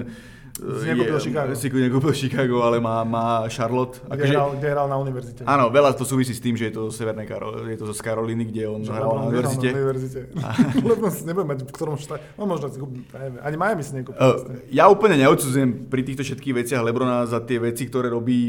[0.60, 1.52] si nekúpil je, Chicago.
[1.56, 4.04] Si nekúpil Chicago, ale má, má Charlotte.
[4.04, 5.42] Kde, akože, hral, kde hral na univerzite.
[5.48, 7.96] Áno, veľa to súvisí s tým, že je to zo Severnej Karol, je to zo
[7.96, 9.72] Karoliny, kde on hral na univerzite.
[9.72, 10.20] Na univerzite.
[10.92, 12.24] Lebo si nebudem mať v ktorom štáte.
[12.36, 13.08] No možno si kúpil,
[13.40, 14.20] ani Miami si nekúpil.
[14.20, 18.42] Uh, ja úplne neodsudzujem pri týchto všetkých veciach Lebrona za tie veci, ktoré robí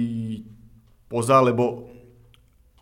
[1.06, 1.89] poza, lebo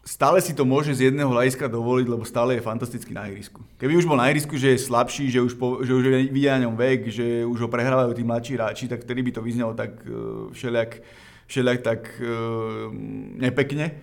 [0.09, 3.61] stále si to môže z jedného hľadiska dovoliť, lebo stále je fantastický na ihrisku.
[3.77, 6.65] Keby už bol na ihrisku, že je slabší, že už, po, že už vidia na
[6.65, 10.01] ňom vek, že už ho prehrávajú tí mladší hráči, tak vtedy by to vyznelo tak
[10.09, 11.05] uh, všelijak,
[11.45, 12.89] všelijak tak uh,
[13.37, 14.01] nepekne.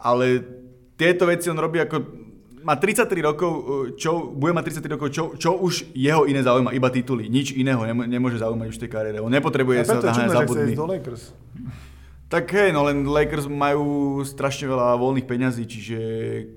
[0.00, 0.40] Ale
[0.96, 2.24] tieto veci on robí ako
[2.64, 3.62] má 33 rokov, e,
[4.00, 7.28] čo, bude mať 33 rokov, čo, čo už jeho iné zaujíma, iba tituly.
[7.28, 9.18] Nič iného nemôže zaujímať už v tej kariére.
[9.20, 10.72] On nepotrebuje sa naháňať za bodmi.
[12.34, 15.98] Tak hej, no len Lakers majú strašne veľa voľných peňazí, čiže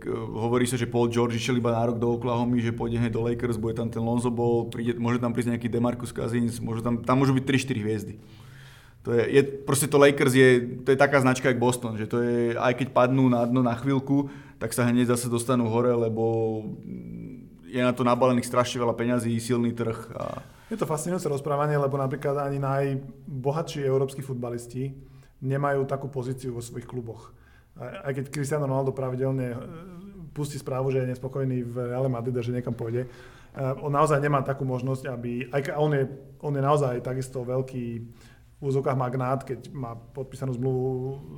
[0.10, 3.22] hovorí sa, že Paul George išiel iba na rok do Oklahoma, že pôjde hneď do
[3.22, 7.06] Lakers, bude tam ten Lonzo Ball, príde, môže tam prísť nejaký Demarcus Cousins, môže tam,
[7.06, 8.14] tam môžu byť 3-4 hviezdy.
[9.06, 12.26] To je, je, proste to Lakers je, to je taká značka jak Boston, že to
[12.26, 16.58] je, aj keď padnú na dno na chvíľku, tak sa hneď zase dostanú hore, lebo
[17.70, 20.10] je na to nabalených strašne veľa peňazí, silný trh.
[20.18, 20.42] A...
[20.74, 26.90] Je to fascinujúce rozprávanie, lebo napríklad ani najbohatší európsky futbalisti nemajú takú pozíciu vo svojich
[26.90, 27.34] kluboch.
[27.78, 29.58] Aj keď Cristiano Ronaldo pravidelne e,
[30.34, 33.10] pustí správu, že je nespokojný v Real Madrid a že niekam pôjde, e,
[33.86, 36.04] on naozaj nemá takú možnosť, aby, aj on je,
[36.42, 37.86] on je naozaj takisto veľký
[38.58, 40.86] v úzokách magnát, keď má podpísanú zmluvu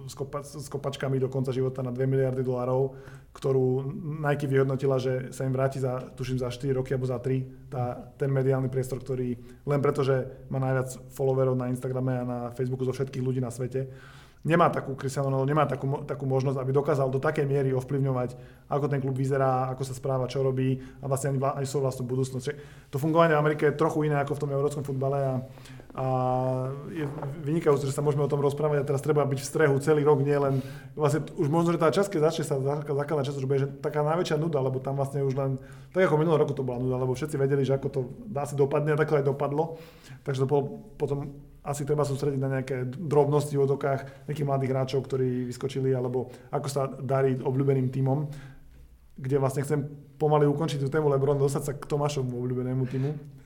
[0.08, 2.96] s, kopa, s kopačkami do konca života na 2 miliardy dolárov,
[3.36, 3.92] ktorú
[4.24, 8.16] Nike vyhodnotila, že sa im vráti za, tuším, za 4 roky alebo za 3, tá,
[8.16, 9.36] ten mediálny priestor, ktorý
[9.68, 13.52] len preto, že má najviac followerov na Instagrame a na Facebooku zo všetkých ľudí na
[13.52, 13.92] svete,
[14.40, 18.30] nemá takú Cristiano Ronaldo, nemá takú, takú možnosť, aby dokázal do takej miery ovplyvňovať,
[18.72, 22.08] ako ten klub vyzerá, ako sa správa, čo robí a vlastne ani, aj svoju vlastnú
[22.08, 22.48] budúcnosť.
[22.88, 25.34] To fungovanie v Amerike je trochu iné ako v tom európskom futbale a
[25.90, 26.06] a
[26.94, 27.02] je
[27.42, 30.22] vynikajúce, že sa môžeme o tom rozprávať a teraz treba byť v strehu celý rok,
[30.22, 30.62] nie len,
[30.94, 34.62] vlastne už možno, že tá časť, keď začne sa zakladať časť, že taká najväčšia nuda,
[34.62, 35.58] lebo tam vlastne už len,
[35.90, 38.54] tak ako minulý roku to bola nuda, lebo všetci vedeli, že ako to dá si
[38.54, 39.82] dopadne a takto aj dopadlo,
[40.22, 40.62] takže to bolo
[40.94, 41.34] potom
[41.66, 46.68] asi treba sústrediť na nejaké drobnosti v odokách nejakých mladých hráčov, ktorí vyskočili, alebo ako
[46.70, 48.30] sa darí obľúbeným tímom,
[49.18, 49.90] kde vlastne chcem
[50.22, 53.39] pomaly ukončiť tú tému Lebron, dostať sa k Tomášovmu obľúbenému týmu.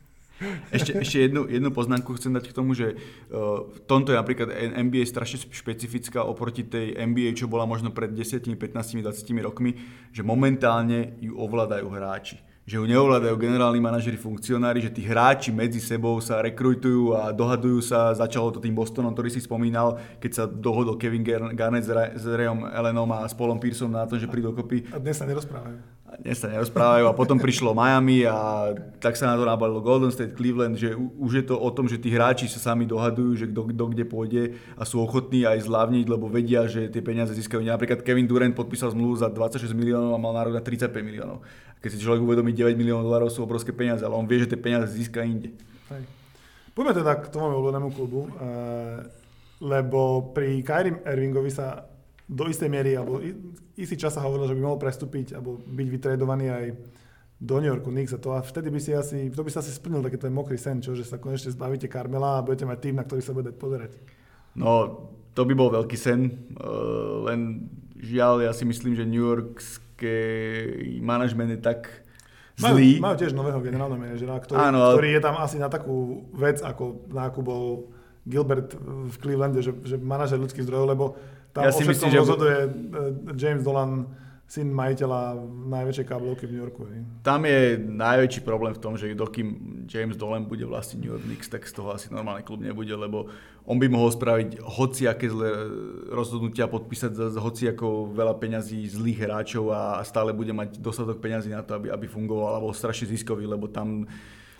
[0.71, 4.49] Ešte, ešte jednu, jednu poznámku chcem dať k tomu, že uh, v tomto je napríklad
[4.79, 9.77] NBA strašne špecifická oproti tej NBA, čo bola možno pred 10, 15, 20 rokmi,
[10.11, 15.83] že momentálne ju ovládajú hráči že ju neovládajú generálni manažeri, funkcionári, že tí hráči medzi
[15.83, 18.15] sebou sa rekrutujú a dohadujú sa.
[18.15, 21.83] Začalo to tým Bostonom, ktorý si spomínal, keď sa dohodol Kevin Garnett
[22.15, 24.87] s Rayom Ellenom a s Paulom Pearsom na to, že prídu dokopy.
[24.95, 25.75] A dnes sa nerozprávajú.
[26.21, 28.69] Dnes sa nerozprávajú a potom prišlo Miami a
[29.01, 31.97] tak sa na to nabalilo Golden State, Cleveland, že už je to o tom, že
[31.97, 34.43] tí hráči sa sami dohadujú, že kto, kde pôjde
[34.77, 37.65] a sú ochotní aj zľavniť, lebo vedia, že tie peniaze získajú.
[37.65, 41.41] Napríklad Kevin Durant podpísal zmluvu za 26 miliónov a mal nárok na 35 miliónov.
[41.81, 44.59] Keď si človek uvedomí, 9 miliónov dolárov sú obrovské peniaze, ale on vie, že tie
[44.59, 45.55] peniaze získa inde.
[45.91, 46.03] Hej.
[46.73, 49.05] Poďme teda k tomu obľúbenému klubu, eh,
[49.61, 51.92] lebo pri Kyrie Irvingovi sa
[52.33, 53.21] do istej miery, alebo
[53.77, 56.65] istý čas sa hovorilo, že by mohol prestúpiť alebo byť vytredovaný aj
[57.43, 59.69] do New Yorku Knicks a to a vtedy by si asi, to by sa asi
[59.69, 62.95] splnil taký ten mokrý sen, čo, že sa konečne zbavíte Carmela a budete mať tým,
[62.97, 63.99] na ktorý sa bude pozerať.
[64.57, 67.69] No, to by bol veľký sen, uh, len
[67.99, 70.17] žiaľ, ja si myslím, že New Yorkské
[71.03, 72.05] manažment je tak
[72.55, 73.01] zlý.
[73.01, 74.93] Majú, majú tiež nového generálneho manažera, ktorý, Áno, ale...
[74.95, 77.91] ktorý je tam asi na takú vec, ako na akú bol
[78.23, 81.05] Gilbert v Clevelande, že, že manažer ľudských zdrojov, lebo
[81.53, 82.69] tam ja si myslím, že rozhoduje eh,
[83.37, 84.09] James Dolan,
[84.53, 85.39] syn majiteľa
[85.71, 86.85] najväčšej káblovky v New Yorku.
[86.85, 87.01] Ne?
[87.25, 91.49] Tam je najväčší problém v tom, že dokým James Dolan bude vlastniť New York Knicks,
[91.49, 93.33] tak z toho asi normálny klub nebude, lebo
[93.65, 95.49] on by mohol spraviť hociaké zlé
[96.13, 101.65] rozhodnutia, podpísať za hociako veľa peňazí zlých hráčov a stále bude mať dostatok peňazí na
[101.65, 104.05] to, aby, aby fungoval, alebo strašne ziskový, lebo tam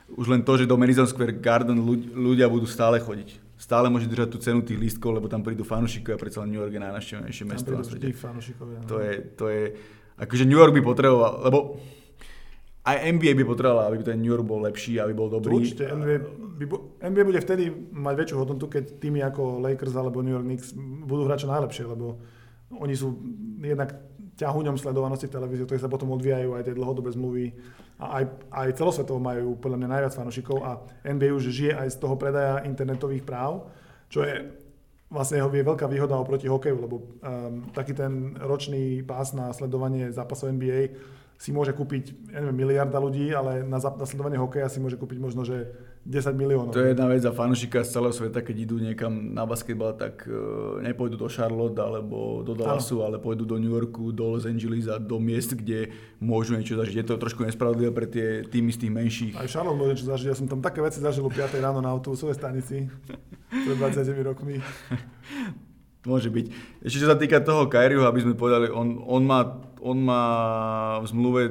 [0.10, 1.78] už len to, že do Madison Square Garden
[2.18, 3.43] ľudia budú stále chodiť
[3.74, 6.78] stále môže držať tú cenu tých lístkov, lebo tam prídu fanúšikovia, predsa len New York
[6.78, 8.14] je najnaštevnejšie mesto na svete.
[8.86, 9.64] To je, to je,
[10.22, 11.82] akože New York by potreboval, lebo
[12.86, 15.58] aj NBA by potrebovala, aby ten New York bol lepší, aby bol dobrý.
[15.58, 16.18] Určite, NBA,
[16.62, 16.66] by,
[17.02, 20.78] NBA bude vtedy mať väčšiu hodnotu, keď týmy ako Lakers alebo New York Knicks
[21.10, 22.22] budú hrať čo najlepšie, lebo
[22.78, 23.18] oni sú
[23.58, 23.98] jednak
[24.38, 27.46] ťahuňom sledovanosti v televízii, ktoré sa potom odvíjajú aj tie dlhodobé zmluvy
[28.02, 31.98] a aj, aj celosvetovo majú podľa mňa najviac fanúšikov a NBA už žije aj z
[32.02, 33.70] toho predaja internetových práv,
[34.10, 34.50] čo je
[35.14, 40.10] vlastne jeho je veľká výhoda oproti hokeju, lebo um, taký ten ročný pás na sledovanie
[40.10, 40.98] zápasov NBA
[41.38, 45.22] si môže kúpiť, ja neviem, miliarda ľudí, ale na, na sledovanie hokeja si môže kúpiť
[45.22, 45.70] možno, že
[46.04, 46.76] 10 miliónov.
[46.76, 50.28] To je jedna vec a fanúšika z celého sveta, keď idú niekam na basketbal, tak
[50.28, 54.92] uh, nepôjdu do Charlotte alebo do Dallasu, ale pôjdu do New Yorku, do Los Angeles
[54.92, 57.00] a do miest, kde môžu niečo zažiť.
[57.00, 59.34] Je to trošku nespravodlivé pre tie týmy z tých menších.
[59.40, 60.28] Aj Charlotte môže niečo zažiť.
[60.28, 62.92] Ja som tam také veci zažil o 5 ráno na autobusovej stanici
[63.66, 64.60] pred 20 rokmi.
[66.04, 66.46] Môže byť.
[66.84, 70.24] Ešte čo sa týka toho Kyrieho, aby sme povedali, on, on, má, on má
[71.04, 71.42] v zmluve,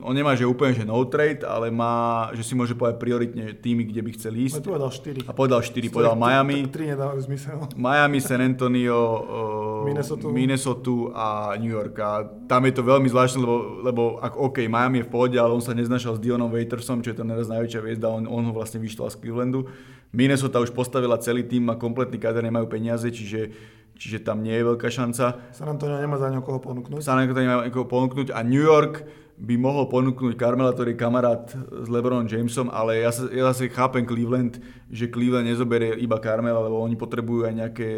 [0.00, 3.84] on nemá že úplne že no trade, ale má, že si môže povedať prioritne týmy,
[3.92, 4.64] kde by chcel ísť.
[4.64, 5.28] A povedal 4.
[5.28, 6.64] A povedal 4, povedal Miami.
[6.64, 7.56] 3 nedávajú zmysel.
[7.76, 10.24] Miami, San Antonio, uh, Minnesota.
[10.32, 11.26] Minnesota a
[11.60, 11.94] New York.
[12.00, 15.52] A tam je to veľmi zvláštne, lebo, lebo ak, OK, Miami je v pohode, ale
[15.52, 18.52] on sa neznašal s Dionom Waitersom, čo je tam neraz najväčšia hviezda, on, on ho
[18.56, 19.68] vlastne vyštval z Clevelandu.
[20.16, 23.52] Minnesota už postavila celý tým, má kompletný kader, nemajú peniaze, čiže
[23.96, 25.52] čiže tam nie je veľká šanca.
[25.56, 27.00] San Antonio nemá za koho ponúknuť.
[27.00, 29.02] San Antonio nemá niekoho ponúknuť a New York
[29.36, 33.68] by mohol ponúknuť Carmela, ktorý je kamarát s LeBronom Jamesom, ale ja, sa, ja zase
[33.68, 34.56] chápem Cleveland,
[34.88, 37.88] že Cleveland nezoberie iba Carmela, lebo oni potrebujú aj nejaké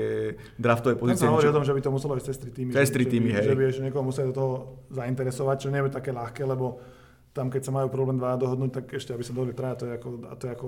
[0.59, 1.31] draftové pozície.
[1.31, 2.71] Ja sa o tom, že by to muselo ísť cez tri týmy.
[2.75, 3.47] Cez tri týmy, hej.
[3.47, 4.51] Že by ešte niekoho museli do toho
[4.91, 6.83] zainteresovať, čo nie je také ľahké, lebo
[7.31, 9.95] tam, keď sa majú problém dva dohodnúť, tak ešte, aby sa dohodli traja, to je
[9.95, 10.67] ako, to je ako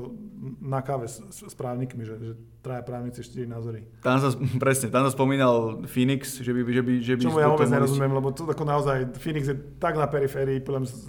[0.63, 3.89] na káve s, s právnikmi, že, že traja právnici, štyri názory.
[4.05, 7.49] Tam sa, presne, tam sa spomínal Phoenix, že by, že by, že by Čomu ja
[7.49, 10.61] vôbec nerozumiem, lebo to ako naozaj Phoenix je tak na periférii,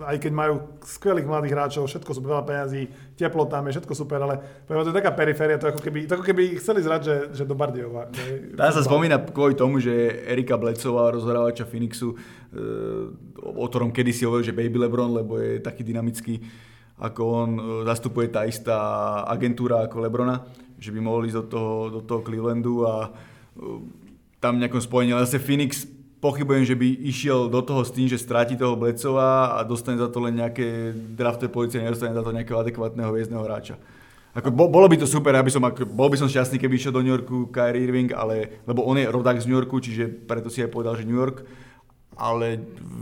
[0.08, 2.82] aj keď majú skvelých mladých hráčov, všetko sú veľa peňazí,
[3.20, 6.16] teplo tam je, všetko super, ale poviem, to je taká periféria, to ako keby, to
[6.16, 8.08] ako keby chceli zrať, že, že do Bardiova.
[8.56, 9.92] Tam sa spomína kvôli tomu, že
[10.24, 12.16] Erika Blecová, rozhrávača Phoenixu,
[13.40, 16.40] o ktorom kedysi hovoril, že Baby Lebron, lebo je taký dynamický
[17.02, 18.78] ako on, e, zastupuje tá istá
[19.26, 20.46] agentúra ako Lebrona,
[20.82, 23.10] že by mohli ísť do toho, do toho Clevelandu a e,
[24.42, 25.14] tam nejakom spojení.
[25.14, 25.86] Ale zase Phoenix
[26.18, 30.10] pochybujem, že by išiel do toho s tým, že stráti toho Blecova a dostane za
[30.10, 33.78] to len nejaké draftové policie, nedostane za to nejakého adekvátneho hviezdneho hráča.
[34.32, 37.04] Ako, bolo by to super, aby som, ako, bol by som šťastný, keby išiel do
[37.04, 40.64] New Yorku Kyrie Irving, ale, lebo on je rodák z New Yorku, čiže preto si
[40.64, 41.44] aj povedal, že New York
[42.22, 42.60] ale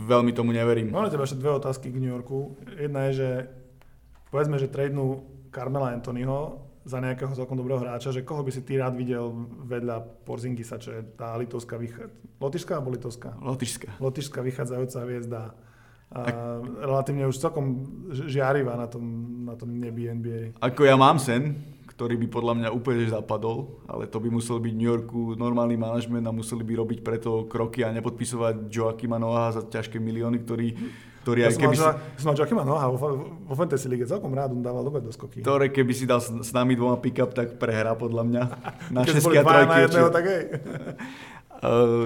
[0.08, 0.96] veľmi tomu neverím.
[0.96, 2.56] Mám na teba ešte dve otázky k New Yorku.
[2.80, 3.30] Jedna je, že
[4.32, 8.82] povedzme, že tradenú Carmela Anthonyho za nejakého celkom dobrého hráča, že koho by si ty
[8.82, 9.30] rád videl
[9.70, 12.10] vedľa Porzingisa, čo je tá litovská vychádza...
[12.42, 13.30] Lotyšská alebo litovská?
[13.38, 14.02] Lotyšská.
[14.02, 15.42] Lotyšská vychádzajúca hviezda.
[16.10, 16.20] A
[16.82, 19.06] relatívne už celkom žiarivá na tom,
[19.46, 20.58] na tom nebi NBA.
[20.58, 24.74] Ako ja mám sen, ktorý by podľa mňa úplne zapadol, ale to by musel byť
[24.74, 29.54] v New Yorku normálny manažment a museli by robiť preto kroky a nepodpisovať Joakima Noah
[29.54, 30.68] za ťažké milióny, ktorý,
[31.30, 31.76] ktorý ja aj keby...
[31.78, 35.46] Ja som mal Joakima Noah vo, Fantasy League, celkom rád, on dával dobré doskoky.
[35.46, 38.44] Ktoré keby si dal s, s nami dvoma pick-up, tak prehrá podľa mňa.
[38.98, 39.70] Na Keď boli a trojky.
[39.70, 40.44] Na jedného, tak hej.
[41.62, 42.06] uh,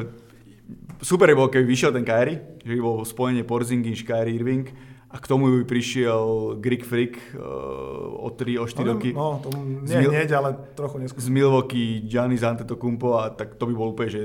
[1.09, 4.67] super je bol, keby vyšiel ten Kyrie, že by bol spojenie Porzingis, Kyrie Irving
[5.13, 9.09] a k tomu by prišiel Greek Freak uh, o 3, o 4 no, roky.
[9.13, 9.53] No, to
[9.85, 11.21] nie Mil- hneď, ale trochu neskôr.
[11.21, 14.21] Z Milwaukee, Giannis Antetokounmpo a tak to by bol úplne, že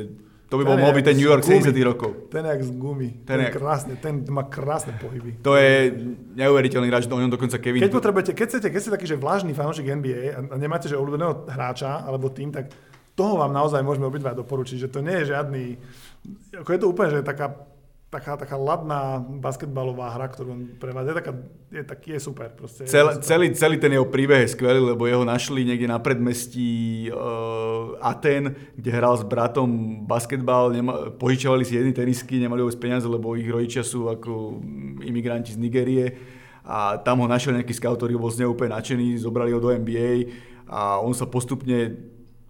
[0.49, 2.33] to by bol mohol byť ten New York 70 rokov.
[2.33, 3.11] Ten je jak z gumy.
[3.29, 5.45] Ten, ten, je krásny, ten má krásne pohyby.
[5.45, 5.93] To je
[6.41, 7.85] neuveriteľný hráč, o ňom dokonca Kevin.
[7.85, 11.45] Keď potrebujete, keď chcete, keď ste taký, že vlážny fanúšik NBA a nemáte že obľúbeného
[11.53, 12.73] hráča alebo tým, tak
[13.13, 15.65] toho vám naozaj môžeme obidva doporučiť, že to nie je žiadny,
[16.57, 17.53] ako je to úplne, že taká
[18.09, 21.33] taká, taká ladná basketbalová hra, ktorú on prevádza, je, taká,
[21.69, 22.49] je, tak, je super.
[22.57, 26.01] Proste, Cel, je celý, celý ten jeho príbeh je skvelý, lebo jeho našli niekde na
[26.01, 32.81] predmestí uh, Aten, kde hral s bratom basketbal, nema, požičovali si jedny tenisky, nemali vôbec
[32.81, 34.57] peniaze, lebo ich rodičia sú ako
[35.05, 36.07] imigranti z Nigérie
[36.65, 39.69] a tam ho našiel nejaký scout, ktorý bol z neho úplne nadšený, zobrali ho do
[39.69, 40.33] NBA
[40.69, 41.97] a on sa postupne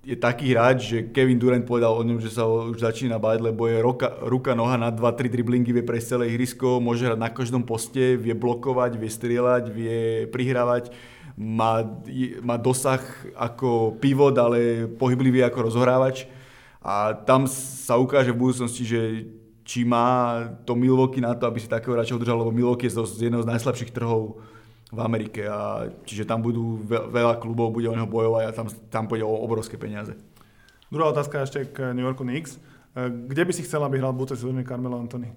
[0.08, 3.68] je taký hráč, že Kevin Durant povedal o ňom, že sa už začína báť, lebo
[3.68, 7.60] je roka, ruka, noha na 2-3 driblingy, vie prejsť celé ihrisko, môže hrať na každom
[7.60, 10.96] poste, vie blokovať, vie strieľať, vie prihrávať,
[11.36, 11.84] má,
[12.40, 13.04] má dosah
[13.36, 16.24] ako pivot, ale pohyblivý ako rozhrávač.
[16.80, 19.28] A tam sa ukáže v budúcnosti, že
[19.60, 23.28] či má to Milwaukee na to, aby si takého hráča udržal, lebo Milwaukee je z
[23.28, 24.40] jedného z najslabších trhov
[24.88, 25.44] v Amerike.
[25.44, 29.40] A, čiže tam budú veľa klubov, bude o neho bojovať a tam, tam pôjde o
[29.44, 30.16] obrovské peniaze.
[30.88, 32.56] Druhá otázka ešte k New Yorku Knicks.
[32.56, 35.28] E, kde by si chcel, aby hral budúce sezóne Carmelo Anthony?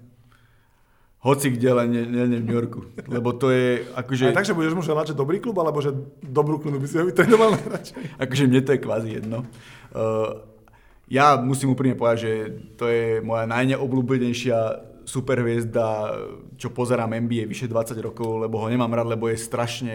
[1.22, 2.80] Hoci kde, len nie, nie, nie v New Yorku.
[3.14, 4.32] Lebo to je akože...
[4.32, 5.92] A takže budeš mu želať, že dobrý klub, alebo že
[6.24, 8.18] dobrú klubu by si ho vytrenoval radšej?
[8.18, 9.44] Akože mne to je kvázi jedno.
[9.92, 10.42] Uh,
[11.12, 12.32] ja musím úprimne povedať, že
[12.80, 14.58] to je moja najneobľúbenejšia
[15.04, 16.14] superhviezda,
[16.56, 19.94] čo pozerám NBA vyše 20 rokov, lebo ho nemám rád, lebo je strašne...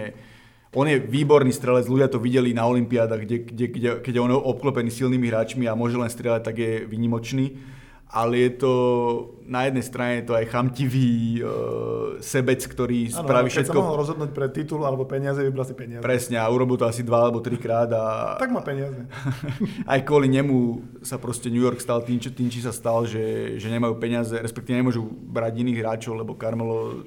[0.76, 4.36] On je výborný strelec, ľudia to videli na Olympiádach, kde, kde, kde, keď je on
[4.36, 7.76] obklopený silnými hráčmi a môže len strieľať, tak je vynimočný
[8.08, 8.74] ale je to
[9.43, 13.67] na jednej strane je to aj chamtivý uh, sebec, ktorý ano, spraví všetko.
[13.67, 16.04] Keď sa mohol rozhodnúť pre titul alebo peniaze, vybral si peniaze.
[16.04, 17.91] Presne, a urobil to asi dva alebo trikrát.
[17.91, 18.36] A...
[18.39, 19.08] Tak má peniaze.
[19.91, 23.67] aj kvôli nemu sa proste New York stal tým, tým, či sa stal, že, že
[23.67, 27.04] nemajú peniaze, respektíve nemôžu brať iných hráčov, lebo Carmelo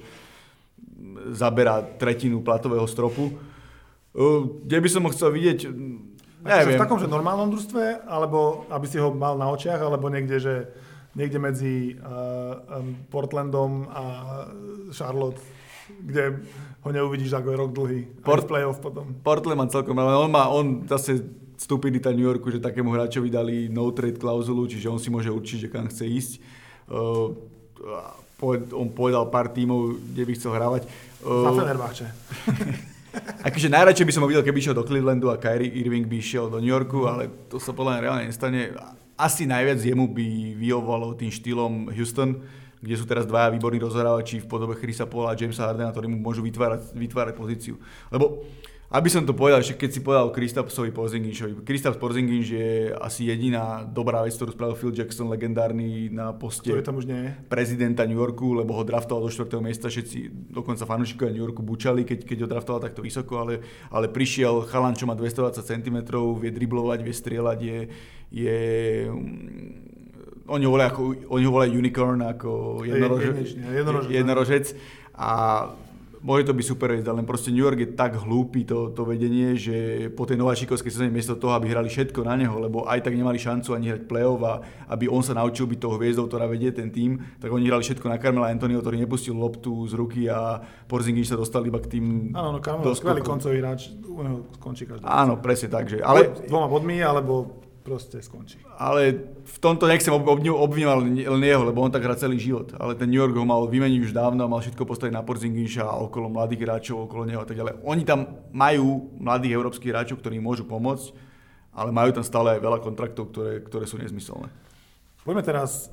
[1.33, 3.33] zaberá tretinu platového stropu.
[4.13, 5.65] Uh, kde by som ho chcel vidieť,
[6.41, 6.73] Neviem.
[6.73, 10.53] V takom, že normálnom družstve, alebo aby si ho mal na očiach, alebo niekde, že
[11.15, 14.03] niekde medzi uh, um, Portlandom a
[14.95, 15.41] Charlotte,
[15.91, 16.39] kde
[16.81, 18.01] ho neuvidíš ako je rok dlhý.
[18.23, 19.13] Port, playoff potom.
[19.19, 21.19] Portland má celkom, ale on má, on zase
[21.59, 25.67] stupidita New Yorku, že takému hráčovi dali no trade klauzulu, čiže on si môže určiť,
[25.67, 26.33] že kam chce ísť.
[26.89, 27.35] Uh,
[28.73, 30.89] on povedal pár tímov, kde by chcel hrávať.
[31.21, 32.05] Uh, Za Fenerbahče.
[33.47, 36.49] akože najradšej by som ho videl, keby išiel do Clevelandu a Kyrie Irving by išiel
[36.49, 38.71] do New Yorku, ale to sa podľa mňa reálne nestane
[39.21, 42.41] asi najviac jemu by vyhovovalo tým štýlom Houston,
[42.81, 46.17] kde sú teraz dvaja výborní rozhrávači v podobe Chrisa Paula a Jamesa Hardena, ktorí mu
[46.17, 47.77] môžu vytvárať, vytvárať pozíciu.
[48.09, 48.41] Lebo
[48.91, 53.87] aby som to povedal, že keď si povedal Kristapsovi Porzingišovi, Kristaps Porzingis je asi jediná
[53.87, 57.29] dobrá vec, ktorú spravil Phil Jackson, legendárny na poste tam už nie je.
[57.47, 59.47] prezidenta New Yorku, lebo ho draftoval do 4.
[59.63, 63.63] miesta, všetci, dokonca fanúšikovia New Yorku bučali, keď, keď ho draftoval takto vysoko, ale,
[63.95, 65.97] ale prišiel chalan, čo má 220 cm,
[66.43, 67.79] vie driblovať, vie strieľať, je,
[68.27, 68.59] je
[69.07, 71.01] mm, oni ho volajú, ako,
[71.31, 72.49] oni ho volajú unicorn, ako
[72.83, 74.11] jednorože, jednorožec.
[74.11, 74.65] jednorožec.
[75.15, 75.31] A
[76.21, 79.57] môže to byť super ale len proste New York je tak hlúpy to, to vedenie,
[79.57, 83.17] že po tej nováčikovskej sezóne miesto toho, aby hrali všetko na neho, lebo aj tak
[83.17, 84.53] nemali šancu ani hrať play-off a
[84.93, 88.05] aby on sa naučil byť toho hviezdou, ktorá vedie ten tým, tak oni hrali všetko
[88.05, 92.35] na Carmela Antonio, ktorý nepustil loptu z ruky a Porzingis sa dostal iba k tým
[92.37, 95.03] Áno, no Carmelo skvelý koncový hráč, u neho skončí každý.
[95.03, 95.89] Áno, presne tak.
[95.89, 96.29] Že, ale...
[96.45, 98.61] Dvoma bodmi, alebo proste skončí.
[98.77, 102.71] Ale v tomto nechcem obviňovať len jeho, lebo on tak hrá celý život.
[102.77, 105.99] Ale ten New York ho mal vymeniť už dávno, mal všetko postaviť na Porzingiša a
[106.05, 107.81] okolo mladých hráčov, okolo neho a tak ďalej.
[107.81, 111.11] Oni tam majú mladých európskych hráčov, ktorí môžu pomôcť,
[111.73, 114.47] ale majú tam stále aj veľa kontraktov, ktoré, ktoré sú nezmyselné.
[115.25, 115.89] Poďme teraz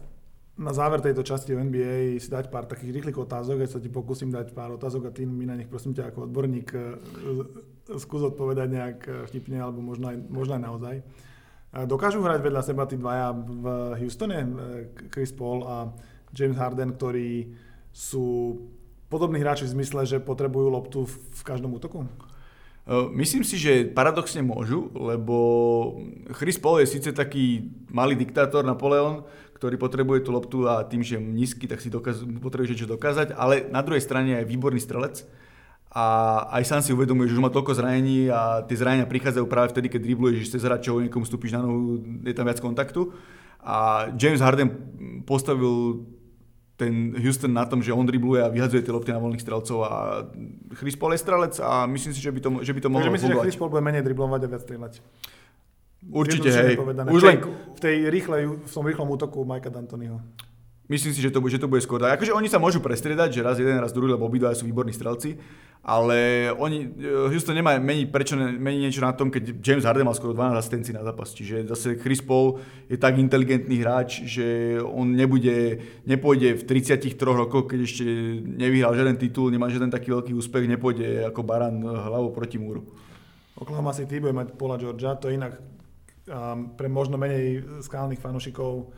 [0.59, 3.87] na záver tejto časti o NBA si dať pár takých rýchlych otázok, ja sa ti
[3.87, 6.81] pokúsim dať pár otázok a ty mi na nich prosím ťa ako odborník e,
[7.95, 10.95] skús odpovedať nejak e, vtipne alebo možno aj, možno aj naozaj.
[11.69, 13.65] Dokážu hrať vedľa seba tí dvaja v
[14.01, 14.49] Houstone, eh,
[15.13, 15.93] Chris Paul a
[16.33, 17.53] James Harden, ktorí
[17.93, 18.57] sú
[19.13, 22.09] podobní hráči v zmysle, že potrebujú loptu v každom útoku?
[22.09, 25.37] Eh, myslím si, že paradoxne môžu, lebo
[26.41, 29.29] Chris Paul je síce taký malý diktátor Napoleon,
[29.61, 33.37] ktorý potrebuje tú loptu a tým, že je nízky, tak si dokaz- potrebuje niečo dokázať,
[33.37, 35.21] ale na druhej strane je výborný strelec
[35.89, 36.05] a
[36.53, 39.89] aj sám si uvedomuje, že už má toľko zranení a tie zranenia prichádzajú práve vtedy,
[39.89, 43.09] keď dribluješ cez hráčov, niekomu stúpiš na nohu, je tam viac kontaktu.
[43.65, 44.69] A James Harden
[45.25, 46.05] postavil
[46.79, 50.23] ten Houston na tom, že on dribluje a vyhadzuje tie lopty na voľných strelcov a
[50.79, 53.15] Chris Paul je strelec a myslím si, že by to, že by to mohlo Takže
[53.19, 54.93] myslím, že Chris Paul bude menej driblovať a viac strieľať.
[56.07, 56.79] Určite, hej.
[57.11, 57.43] Už len...
[57.75, 60.23] V, tej rýchlej, v tom rýchlom útoku Mikea D'Antoniho.
[60.87, 62.01] Myslím si, že to, že to bude skôr.
[62.01, 65.37] Akože oni sa môžu prestriedať, že raz jeden, raz druhý, lebo obidva sú výborní strelci,
[65.85, 70.17] ale oni, eh, Houston nemá meniť, prečo mení niečo na tom, keď James Harden mal
[70.19, 71.33] skoro 12 asistencií na zápas.
[71.33, 72.59] Čiže zase Chris Paul
[72.91, 78.05] je tak inteligentný hráč, že on nebude, nepôjde v 33 rokoch, keď ešte
[78.43, 82.85] nevyhral žiaden titul, nemá žiaden taký veľký úspech, nepôjde ako baran hlavou proti múru.
[83.59, 85.59] Oklahoma City bude mať Paula Georgia, to inak
[86.31, 88.95] um, pre možno menej skálnych fanúšikov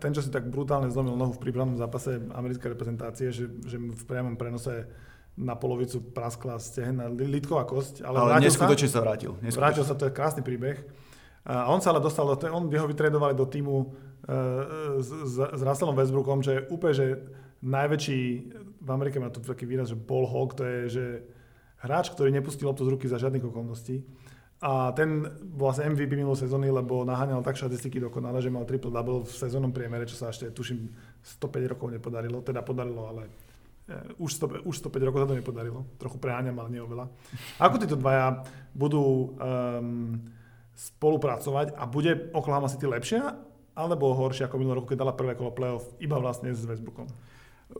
[0.00, 4.04] ten, čo si tak brutálne zlomil nohu v prípravnom zápase americkej reprezentácie, že, že v
[4.08, 4.88] priamom prenose
[5.36, 8.04] na polovicu praskla stehna litková kosť.
[8.04, 9.32] Ale, ale neskutočne sa, sa vrátil.
[9.40, 9.60] Neskutočne.
[9.60, 10.76] Vrátil sa, to je krásny príbeh.
[11.42, 15.60] A on sa ale dostal, do, on by ho vytredovali do týmu uh, s, s,
[15.64, 17.06] Russellom Westbrookom, čo je úplne, že
[17.64, 18.20] najväčší,
[18.78, 21.04] v Amerike má to taký výraz, že ball hog, to je, že
[21.82, 24.06] hráč, ktorý nepustil loptu z ruky za žiadnych okolností.
[24.62, 25.26] A ten
[25.58, 30.06] vlastne MVP minulú sezóny, lebo naháňal tak štatistiky dokonale, že mal triple-double v sezónnom priemere,
[30.06, 30.86] čo sa ešte tuším
[31.42, 32.46] 105 rokov nepodarilo.
[32.46, 33.26] Teda podarilo, ale
[34.18, 35.86] už, 100, už 105 rokov sa to nepodarilo.
[35.98, 37.08] Trochu preháňam, ale nie oveľa.
[37.58, 40.20] Ako títo dvaja budú um,
[40.76, 43.36] spolupracovať a bude Oklahoma City lepšia
[43.72, 47.08] alebo horšia ako minulý rok, keď dala prvé kolo playoff iba vlastne s Westbrookom?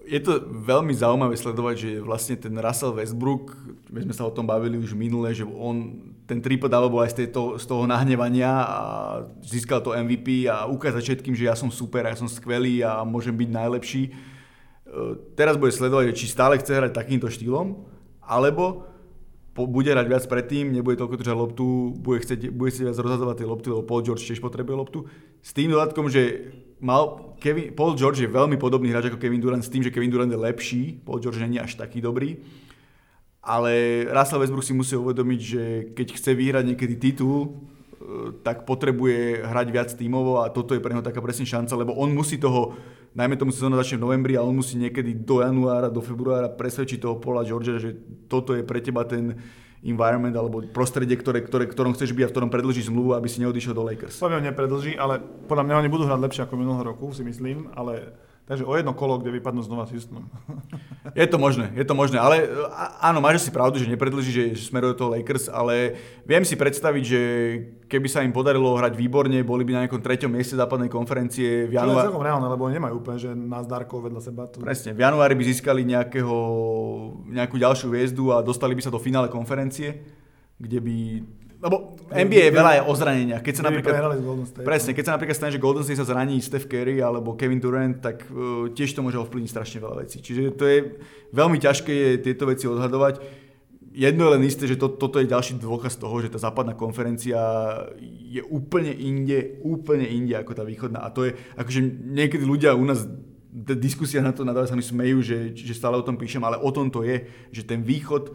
[0.09, 3.53] je to veľmi zaujímavé sledovať, že vlastne ten Russell Westbrook,
[3.93, 7.17] my sme sa o tom bavili už minule, že on ten double bol aj z,
[7.27, 8.81] tejto, z toho nahnevania a
[9.45, 13.37] získal to MVP a ukázať všetkým, že ja som super, ja som skvelý a môžem
[13.37, 14.03] byť najlepší.
[14.93, 17.81] E, teraz bude sledovať, či stále chce hrať takýmto štýlom,
[18.21, 18.85] alebo
[19.57, 23.49] bude hrať viac predtým, nebude toľko držať loptu, bude chcieť, bude chcieť viac rozhazovať tie
[23.49, 24.99] lopty, lebo Paul George tiež potrebuje loptu.
[25.45, 29.65] S tým dodatkom, že mal Kevin, Paul George je veľmi podobný hráč ako Kevin Durant
[29.65, 32.41] s tým, že Kevin Durant je lepší, Paul George je až taký dobrý.
[33.43, 35.63] Ale Russell Westbrook si musí uvedomiť, že
[35.99, 37.67] keď chce vyhrať niekedy titul,
[38.43, 42.11] tak potrebuje hrať viac tímovo a toto je pre neho taká presne šanca, lebo on
[42.13, 42.77] musí toho,
[43.15, 47.03] najmä tomu sezóna začne v novembri a on musí niekedy do januára, do februára presvedčiť
[47.03, 47.95] toho Paula Georgia, že
[48.27, 49.39] toto je pre teba ten
[49.83, 53.43] environment alebo prostredie, ktoré, ktoré, ktorom chceš byť a v ktorom predlží zmluvu, aby si
[53.43, 54.23] neodišiel do Lakers.
[54.23, 55.19] Poviem, nepredlží, ale
[55.51, 58.91] podľa mňa oni budú hrať lepšie ako minulého roku, si myslím, ale Takže o jedno
[58.91, 60.27] kolo, kde vypadnú znova s Houstonom.
[61.19, 62.47] Je to možné, je to možné, ale
[63.03, 67.21] áno, máš si pravdu, že nepredlží, že smeruje to Lakers, ale viem si predstaviť, že
[67.91, 71.75] keby sa im podarilo hrať výborne, boli by na nejakom treťom mieste západnej konferencie v
[71.75, 72.01] januári.
[72.01, 74.47] To je celkom reálne, lebo nemajú úplne, že nás Darkov vedľa seba.
[74.47, 74.63] Tu...
[74.63, 76.37] Presne, v januári by získali nejakého,
[77.35, 80.07] nejakú ďalšiu hviezdu a dostali by sa do finále konferencie,
[80.63, 80.97] kde by
[81.63, 83.43] lebo NBA je veľa je o zraneniach.
[83.47, 83.95] Keď sa napríklad,
[84.67, 84.97] presne, no.
[84.99, 88.27] keď sa napríklad stane, že Golden State sa zraní Steph Curry alebo Kevin Durant, tak
[88.35, 90.19] uh, tiež to môže ovplyvniť strašne veľa vecí.
[90.19, 90.99] Čiže to je
[91.31, 93.23] veľmi ťažké je tieto veci odhadovať.
[93.95, 97.39] Jedno je len isté, že to, toto je ďalší dôkaz toho, že tá západná konferencia
[98.27, 101.07] je úplne inde, úplne inde ako tá východná.
[101.07, 101.79] A to je, akože
[102.11, 103.07] niekedy ľudia u nás
[103.53, 106.71] diskusia na to nadávajú sa mi smejú, že, že stále o tom píšem, ale o
[106.73, 108.33] tom to je, že ten východ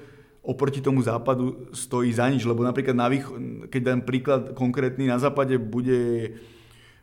[0.48, 3.36] oproti tomu západu stojí za nič, lebo napríklad na výcho-
[3.68, 6.32] keď dám príklad konkrétny, na západe bude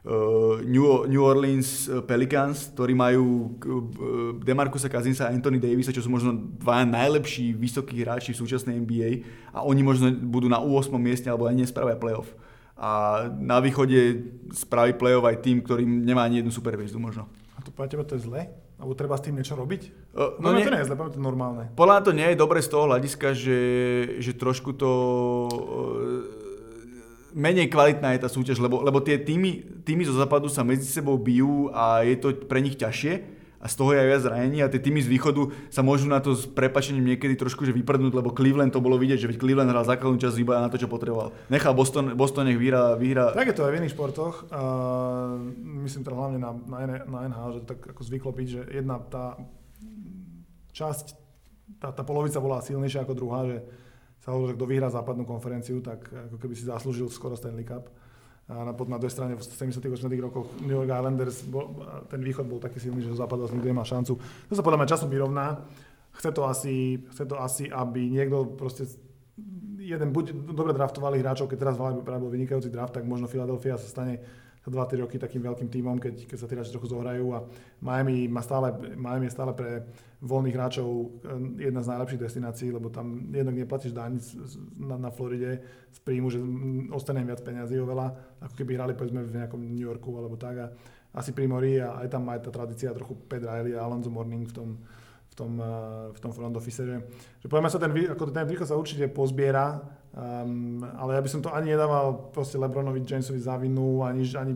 [0.09, 6.33] uh, New, Orleans Pelicans, ktorí majú uh, Demarcusa Cousinsa a Anthony Davisa, čo sú možno
[6.57, 9.11] dva najlepší vysokí hráči v súčasnej NBA
[9.53, 10.89] a oni možno budú na 8.
[10.97, 12.33] mieste alebo aj nespravia playoff.
[12.81, 14.25] A na východe
[14.57, 17.29] spraví playoff aj tým, ktorý nemá ani jednu superviezdu možno.
[17.55, 18.64] A to pre to je zle?
[18.85, 20.13] Alebo treba s tým niečo robiť?
[20.13, 21.73] Uh, no, nie, to nie je zle, to normálne.
[21.73, 23.61] Podľa to nie je dobre z toho hľadiska, že,
[24.21, 24.91] že trošku to
[25.49, 26.45] uh,
[27.33, 31.17] menej kvalitná je tá súťaž, lebo, lebo tie týmy, týmy zo západu sa medzi sebou
[31.17, 33.34] bijú a je to pre nich ťažšie
[33.65, 36.21] a z toho je aj viac zranení a tie týmy z východu sa môžu na
[36.21, 39.89] to s prepačením niekedy trošku že vyprdnúť, lebo Cleveland to bolo vidieť, že Cleveland hral
[39.89, 41.33] základnú časť iba na to, čo potreboval.
[41.49, 43.33] Nechal Boston, Boston nech vyhrá, vyhrá.
[43.33, 44.53] Tak je to aj v iných športoch.
[44.53, 45.49] Uh,
[45.81, 49.01] myslím teda hlavne na, na, na NHL, že to tak ako zvyklo byť, že jedna
[49.01, 49.41] tá
[50.77, 51.07] časť,
[51.81, 53.65] tá, tá polovica bola silnejšia ako druhá, že
[54.21, 57.89] sa hovorí, že kto vyhrá západnú konferenciu, tak ako keby si zaslúžil skoro Stanley Cup
[58.45, 59.81] na, na druhej strane v 70.
[59.81, 60.09] 80.
[60.21, 61.81] rokoch New York Islanders, bol,
[62.13, 64.21] ten východ bol taký silný, že západ vlastne nemá šancu.
[64.21, 65.65] To sa podľa mňa časom vyrovná.
[66.15, 68.85] Chce to asi, chce to asi aby niekto proste
[69.81, 74.21] jeden buď dobre draftovali hráčov, keď teraz bol vynikajúci draft, tak možno Philadelphia sa stane
[74.65, 77.45] 2-3 roky takým veľkým tímom, keď, keď sa tí hráči trochu zohrajú a
[77.85, 79.85] Miami, má stále, Miami je stále pre
[80.25, 84.17] voľných hráčov eh, jedna z najlepších destinácií, lebo tam jednak neplatíš daň
[84.81, 85.61] na, na Floride
[85.93, 86.41] z príjmu, že
[86.97, 90.67] ostane viac peniazy oveľa, ako keby hrali povedzme v nejakom New Yorku alebo tak a
[91.15, 94.49] asi pri mori a aj tam aj tá tradícia trochu Pat Riley a Alonso Morning
[94.49, 94.69] v tom,
[95.35, 96.97] v tom, eh, v tom front office, že,
[97.43, 99.83] že poďme sa ten, ako ten východ sa určite pozbiera,
[100.15, 104.55] um, ale ja by som to ani nedával proste Lebronovi Jamesovi za vinu, ani, ani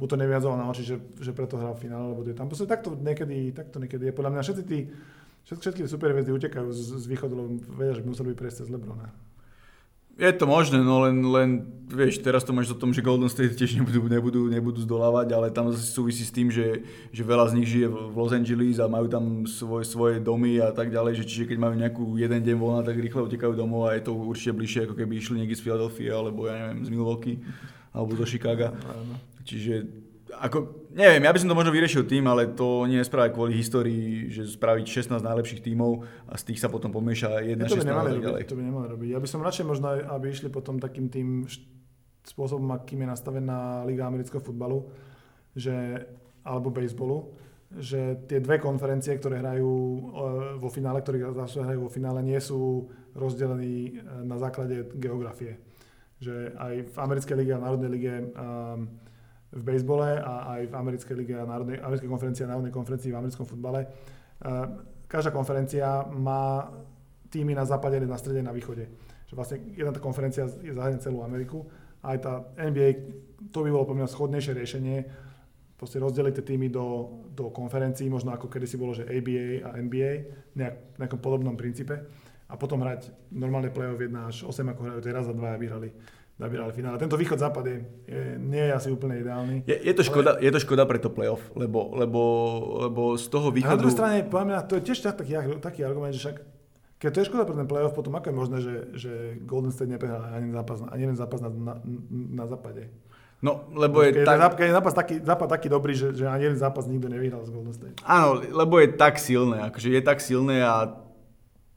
[0.00, 2.48] mu to neviazoval na oči, že, že preto hral v finále, lebo je tam.
[2.48, 4.16] Proste takto niekedy, takto niekedy je.
[4.16, 4.78] Podľa mňa všetci tí,
[5.44, 8.68] všetky, všetky superhviezdy utekajú z, z východu, lebo vedia, že by museli byť prejsť cez
[8.72, 9.12] Lebrona.
[10.14, 11.50] Je to možné, no len, len
[11.90, 15.50] vieš, teraz to máš o tom, že Golden State tiež nebudú, nebudú, nebudú zdolávať, ale
[15.50, 18.86] tam zase súvisí s tým, že, že veľa z nich žije v Los Angeles a
[18.86, 22.54] majú tam svoj, svoje domy a tak ďalej, že čiže keď majú nejakú jeden deň
[22.54, 25.64] voľna, tak rýchle utekajú domov a je to určite bližšie, ako keby išli niekde z
[25.66, 27.36] Philadelphia alebo ja neviem, z Milwaukee
[27.90, 28.70] alebo do Chicaga.
[29.42, 29.82] Čiže
[30.40, 33.52] ako, neviem, ja by som to možno vyriešil tým, ale to nie je spraviť kvôli
[33.54, 37.80] histórii, že spraviť 16 najlepších tímov a z tých sa potom pomieša jedna ja, to
[37.82, 39.08] by nemali robiť, To by nemali robiť.
[39.14, 41.46] Ja by som radšej možno, aby išli potom takým tým
[42.24, 44.88] spôsobom, akým je nastavená Liga amerického futbalu,
[45.52, 46.08] že,
[46.42, 47.36] alebo baseballu,
[47.74, 50.00] že tie dve konferencie, ktoré hrajú e,
[50.62, 55.58] vo finále, ktoré hrajú vo finále, nie sú rozdelení e, na základe geografie.
[56.22, 58.86] Že aj v americkej lige a národnej lige um,
[59.54, 63.18] v bejsbole a aj v americkej lige a národnej, americkej konferencii a národnej konferencii v
[63.22, 63.86] americkom futbale.
[65.06, 66.74] Každá konferencia má
[67.30, 68.90] týmy na západe, na strede, na východe.
[69.30, 71.66] Že vlastne jedna tá konferencia je zahrania celú Ameriku
[72.04, 72.88] aj tá NBA,
[73.48, 74.98] to by bolo pre mňa schodnejšie riešenie,
[75.80, 79.68] proste rozdeliť tie týmy do, do konferencií, možno ako kedy si bolo, že ABA a
[79.80, 80.10] NBA,
[80.54, 81.96] nejak, nejakom podobnom princípe
[82.44, 85.88] a potom hrať normálne play-off 1 až 8, ako hrajú teraz a dvaja vyhrali
[86.38, 86.98] vyhrali finále.
[86.98, 87.76] Tento východ západ je,
[88.10, 89.62] je, nie je asi úplne ideálny.
[89.70, 90.42] Je, je, to škoda, ale...
[90.42, 92.22] je to škoda pre to playoff, lebo, lebo,
[92.90, 93.70] lebo z toho východu...
[93.70, 96.36] A na druhej strane, poviem, to je tiež taký, taký argument, že však
[96.98, 99.12] keď to je škoda pre ten playoff, potom ako je možné, že, že
[99.44, 101.74] Golden State neprehral ani zápas, ani jeden zápas na, na,
[102.32, 102.88] na západe?
[103.44, 104.56] No, lebo je keď tak...
[104.56, 107.52] keď je zápas taký, zápas taký dobrý, že, že ani jeden zápas nikto nevyhral z
[107.52, 108.00] Golden State.
[108.08, 110.96] Áno, lebo je tak silné, akože je tak silné a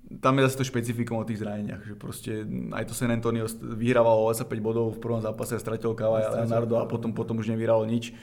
[0.07, 4.31] tam je zase to špecifikum o tých zraneniach, že proste aj to San Antonio vyhrávalo
[4.31, 8.15] 5 bodov v prvom zápase a stratil Kawhi Leonardo a potom, potom už nevyhralo nič.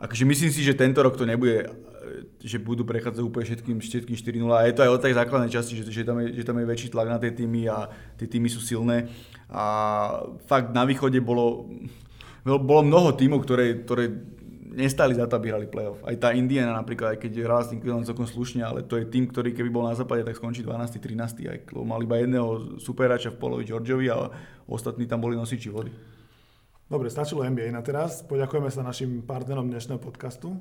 [0.00, 1.70] Akože myslím si, že tento rok to nebude,
[2.40, 5.72] že budú prechádzať úplne všetkým, všetkým 4-0 a je to aj o tej základnej časti,
[5.76, 8.48] že, že, tam je, že tam je väčší tlak na tie týmy a tie týmy
[8.48, 9.12] sú silné.
[9.52, 9.62] A
[10.48, 11.68] fakt na východe bolo,
[12.42, 14.08] bolo mnoho týmov, ktoré, ktoré
[14.80, 16.00] nestali za to, aby hrali playoff.
[16.08, 19.04] Aj tá Indiana napríklad, aj keď hrala s tým Cleveland celkom slušne, ale to je
[19.04, 20.96] tým, ktorý keby bol na západe, tak skončí 12.
[20.96, 21.52] 13.
[21.52, 24.32] Aj mal iba jedného superáča v polovi Georgeovi a
[24.64, 25.92] ostatní tam boli nosiči vody.
[26.90, 28.26] Dobre, stačilo NBA na teraz.
[28.26, 30.58] Poďakujeme sa našim partnerom dnešného podcastu.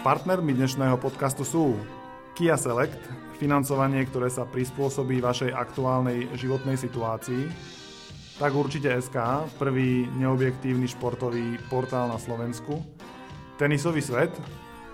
[0.00, 1.76] Partnermi dnešného podcastu sú
[2.32, 2.98] Kia Select,
[3.36, 7.46] financovanie, ktoré sa prispôsobí vašej aktuálnej životnej situácii,
[8.38, 12.80] tak určite SK, prvý neobjektívny športový portál na Slovensku,
[13.60, 14.32] Tenisový svet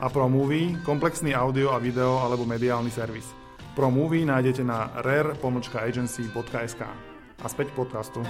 [0.03, 3.27] a Pro Movie, komplexný audio a video alebo mediálny servis.
[3.79, 6.83] Pro Movie nájdete na rare-agency.sk.
[7.39, 8.27] A späť podcastu.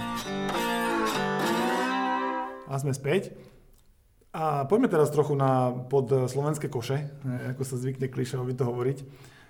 [2.69, 3.33] A sme späť.
[4.29, 7.09] A poďme teraz trochu na pod slovenské koše,
[7.49, 8.97] ako sa zvykne klišovi to hovoriť.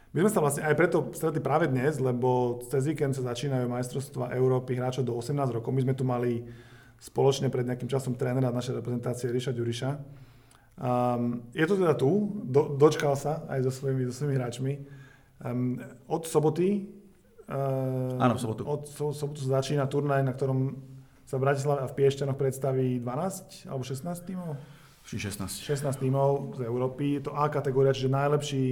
[0.10, 4.34] My sme sa vlastne aj preto stretli práve dnes, lebo cez víkend sa začínajú majstrovstvá
[4.34, 5.70] Európy hráčov do 18 rokov.
[5.70, 6.50] My sme tu mali
[6.98, 9.90] spoločne pred nejakým časom trénera našej reprezentácie Ríša Ďuriša.
[10.82, 14.74] Um, je to teda tu, do, dočkal sa aj so svojimi, so svojimi hráčmi.
[15.46, 15.78] Um,
[16.10, 16.90] od soboty
[17.46, 18.66] uh, Áno, sobotu.
[18.66, 20.74] Od so, sobotu sa začína turnaj, na ktorom
[21.22, 24.58] sa v Bratislave a v Piešťanoch predstaví 12 alebo 16 tímov?
[25.06, 25.70] 16.
[25.70, 27.22] 16 tímov z Európy.
[27.22, 28.66] Je to A kategória, čiže najlepší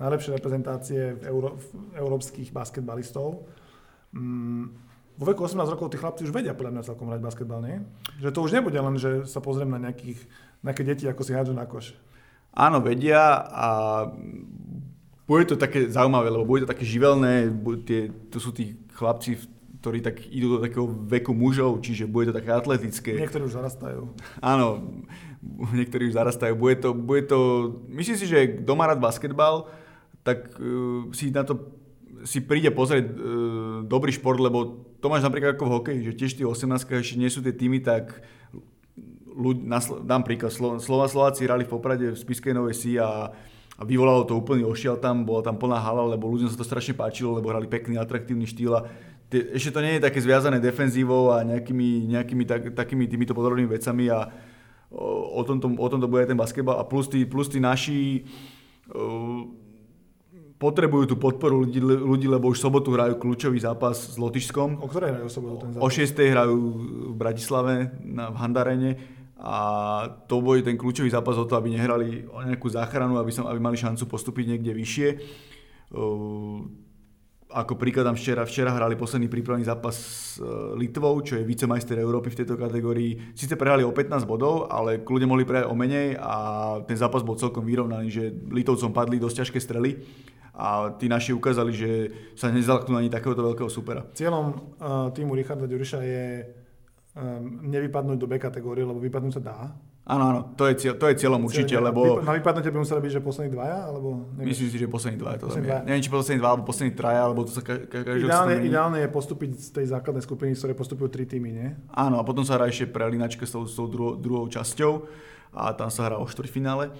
[0.00, 1.66] najlepšie reprezentácie v Euró- v
[2.00, 3.44] európskych basketbalistov.
[4.16, 4.72] Mm,
[5.20, 7.84] vo veku 18 rokov tí chlapci už vedia podľa mňa celkom hrať basketbal, nie?
[8.24, 10.16] Že to už nebude len, že sa pozriem na nejakých,
[10.64, 11.92] nejaké deti, ako si hádžu na koš.
[12.56, 13.68] Áno, vedia a
[15.28, 17.52] bude to také zaujímavé, lebo bude to také živelné,
[17.86, 19.38] tie, to sú tí chlapci,
[19.80, 23.14] ktorí tak idú do takého veku mužov, čiže bude to také atletické.
[23.16, 24.10] Niektorí už zarastajú.
[24.42, 24.98] Áno,
[25.78, 26.58] niektorí už zarastajú.
[26.58, 27.38] Bude to, bude to,
[27.92, 29.70] myslím si, že kto má rád basketbal,
[30.30, 31.80] tak uh, si na to
[32.24, 33.14] si príde pozrieť uh,
[33.82, 36.68] dobrý šport, lebo to máš napríklad ako v hokeji, že tiež tí 18
[37.00, 38.20] ešte nie sú tie týmy, tak
[39.32, 43.32] ľudí, na, dám príklad, Slo, Slova Slováci hrali v Poprade v Spiskej Novej Si a,
[43.80, 46.92] a vyvolalo to úplný ošiel tam, bola tam plná hala, lebo ľuďom sa to strašne
[46.92, 48.84] páčilo, lebo hrali pekný, atraktívny štýl a
[49.30, 54.10] ešte to nie je také zviazané defenzívou a nejakými, nejakými tak, takými týmito podrobnými vecami
[54.10, 54.26] a
[54.90, 58.26] o, o, tomto, o tomto bude aj ten basketbal a plus tí, plus tí naši
[58.90, 59.46] uh,
[60.60, 64.84] potrebujú tú podporu ľudí, ľudí, lebo už v sobotu hrajú kľúčový zápas s Lotyšskom.
[64.84, 65.82] O ktorej hrajú sobotu ten zápas?
[65.82, 66.20] O 6.
[66.36, 66.56] hrajú
[67.10, 68.92] v Bratislave na, v Handarene
[69.40, 69.56] a
[70.28, 73.56] to bude ten kľúčový zápas o to, aby nehrali o nejakú záchranu, aby, som, aby
[73.56, 75.08] mali šancu postúpiť niekde vyššie.
[75.96, 76.60] Uh,
[77.50, 80.46] ako príkladám včera, včera hrali posledný prípravný zápas s e,
[80.78, 83.34] Litvou, čo je vicemajster Európy v tejto kategórii.
[83.34, 86.34] Sice prehrali o 15 bodov, ale kľudne mohli prehrať o menej a
[86.86, 89.90] ten zápas bol celkom vyrovnaný, že Litovcom padli dosť ťažké strely
[90.54, 91.90] a tí naši ukázali, že
[92.34, 94.04] sa nezalaknú ani takéhoto veľkého supera.
[94.14, 94.46] Cieľom
[94.78, 96.24] uh, týmu Richarda Ďuriša je
[97.14, 99.60] um, nevypadnúť do B kategórie, lebo vypadnúť sa dá.
[100.10, 102.18] Áno, áno, to je, cieľ, to je cieľom určite, Cieľ, lebo...
[102.18, 104.26] Na vypadnutie by museli byť, že poslední dvaja, alebo...
[104.34, 104.48] Neviem.
[104.50, 105.70] Myslím si, že poslední dvaja to tam Poslední je.
[105.70, 105.82] dvaja.
[105.86, 108.54] Neviem, či poslední dva, alebo poslední traja, alebo to sa ka- ka- každý rok Ideálne,
[108.58, 108.66] stane.
[108.66, 111.68] ideálne je postúpiť z tej základnej skupiny, z ktorej postupujú tri týmy, nie?
[111.94, 115.06] Áno, a potom sa hrá ešte prelinačka s tou, s tou druhou, druhou časťou
[115.54, 116.90] a tam sa hrá o štvrťfinále.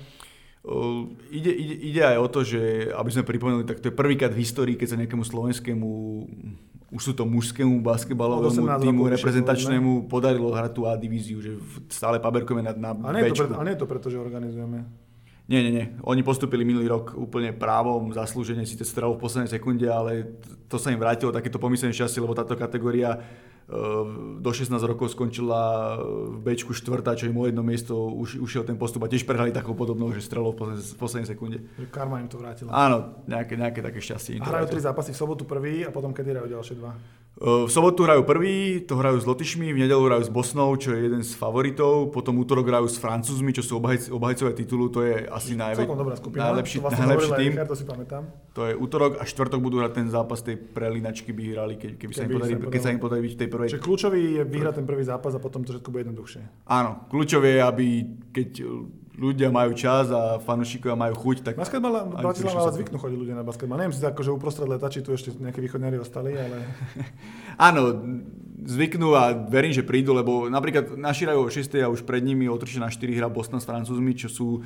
[0.60, 4.28] Uh, ide, ide, ide aj o to, že aby sme pripomenuli, tak to je prvýkrát
[4.28, 5.88] v histórii, keď sa nejakému slovenskému,
[6.92, 11.56] už sú to mužskému basketbalovému 18 týmu reprezentačnému podarilo hrať tú A divíziu, že
[11.88, 14.20] stále paberkujeme na, na A nie, je to preto, a nie je to preto, že
[14.20, 14.84] organizujeme.
[15.50, 15.86] Nie, nie, nie.
[16.06, 20.38] Oni postupili minulý rok úplne právom, zaslúžene, síce strelou v poslednej sekunde, ale
[20.70, 23.18] to sa im vrátilo takéto pomyselné šťastie, lebo táto kategória
[24.42, 28.74] do 16 rokov skončila v Bčku štvrtá, čo im o jedno miesto už, ušiel ten
[28.74, 31.58] postup a tiež prehrali takou podobnou, že strelou v poslednej, v poslednej sekunde.
[31.78, 32.74] Že karma im to vrátila.
[32.74, 34.38] Áno, nejaké, nejaké také šťastie.
[34.38, 36.98] im A hrajú tri zápasy v sobotu prvý a potom kedy hrajú ďalšie dva.
[37.40, 41.08] V sobotu hrajú prvý, to hrajú s Lotyšmi, v nedelu hrajú s Bosnou, čo je
[41.08, 45.24] jeden z favoritov, potom útorok hrajú s Francúzmi, čo sú obhajc, obhajcové titulu, to je
[45.24, 46.52] asi dobrá skupina.
[46.52, 47.52] najlepší, to najlepší tým.
[47.56, 48.28] Richard, to si pamätám.
[48.52, 52.12] To je útorok a štvrtok budú hrať ten zápas tej prelinačky by hrali, keď, keby
[52.12, 53.68] sa im Keby podarí, sa im keď sa im podarí byť v tej prvej.
[53.72, 56.68] Čiže kľúčový je vyhrať ten prvý zápas a potom to všetko bude jednoduchšie.
[56.68, 57.86] Áno, kľúčové je, aby
[58.36, 58.50] keď
[59.20, 61.54] ľudia majú čas a fanúšikovia majú chuť, tak...
[61.60, 63.76] Basketbal, Bratislava ale zvyknú chodiť ľudia na basketbal.
[63.76, 66.64] Neviem si akože uprostred leta, či tu ešte nejakí východňari ostali, ale
[67.68, 68.00] Áno,
[68.64, 72.48] zvyknú a verím, že prídu, lebo napríklad naši hrajú o 6 a už pred nimi
[72.48, 74.60] o 3 na 4 hrá Boston s Francúzmi, čo sú e,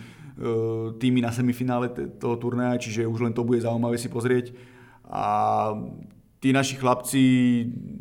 [1.03, 1.91] týmy na semifinále
[2.23, 4.55] toho turnaja, čiže už len to bude zaujímavé si pozrieť.
[5.11, 5.75] A
[6.45, 7.25] tí naši chlapci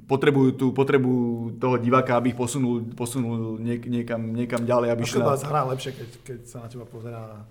[0.03, 5.39] potrebujú, tú, potrebujú toho diváka, aby ich posunul, posunul niek- niekam, niekam ďalej, aby šla...
[5.47, 7.47] hrá lepšie, keď, keď sa na teba pozerá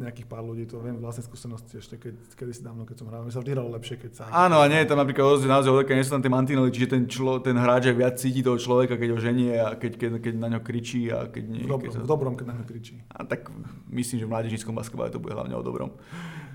[0.00, 3.06] nejakých pár ľudí, to viem z vlastnej skúsenosti ešte, keď, kedy si dávno, keď som
[3.08, 3.24] hral.
[3.24, 4.22] Mi sa vždy hralo lepšie, keď sa...
[4.28, 6.88] Áno, a nie je tam napríklad naozaj, naozaj veľké, nie sú tam tie mantinely, čiže
[6.92, 10.10] ten, člo, ten hráč aj viac cíti toho človeka, keď ho ženie a keď, keď,
[10.20, 11.64] keď na ňo kričí a keď nie.
[11.64, 12.00] v dobrom, keď sa...
[12.00, 12.94] v dobrom, keď na mňa kričí.
[13.08, 13.48] A tak
[13.88, 15.90] myslím, že v mládežníckom basketbale to bude hlavne o dobrom.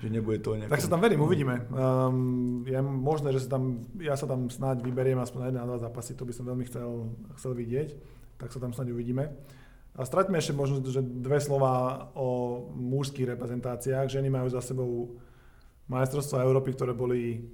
[0.02, 0.72] Že nebude to nejako...
[0.74, 1.66] Tak sa tam verím, uvidíme.
[1.70, 5.68] Um, je možné, že sa tam, ja sa tam snáď vyberiem aspoň na jeden a
[5.68, 7.94] dva zápasy, to by som veľmi chcel, chcel vidieť,
[8.38, 9.30] tak sa tam snáď uvidíme.
[9.92, 14.08] A straťme ešte možno, že dve slova o mužských reprezentáciách.
[14.08, 15.20] Ženy majú za sebou
[15.92, 17.44] majstrovstvá Európy, ktoré boli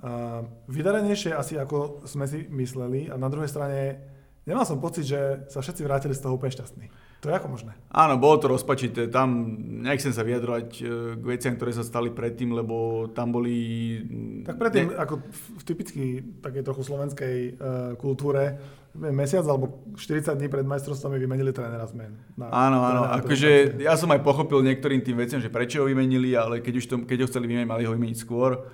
[0.00, 0.40] uh,
[0.72, 4.00] vydarenejšie asi ako sme si mysleli a na druhej strane
[4.48, 6.86] nemal som pocit, že sa všetci vrátili z toho úplne šťastní.
[7.20, 7.76] To je ako možné?
[7.92, 9.12] Áno, bolo to rozpačité.
[9.12, 10.82] Tam nechcem sa vyjadrovať e,
[11.20, 14.00] k veciam, ktoré sa stali predtým, lebo tam boli...
[14.48, 16.04] Tak predtým, ako v, typicky
[16.40, 18.56] takej trochu slovenskej uh, kultúre,
[18.94, 22.18] mesiac alebo 40 dní pred majstrovstvami vymenili trénera zmen.
[22.34, 26.34] Na, Áno, áno, akože ja som aj pochopil niektorým tým veciam, že prečo ho vymenili,
[26.34, 28.66] ale keď už to, keď ho chceli vymeniť, mali ho vymeniť skôr.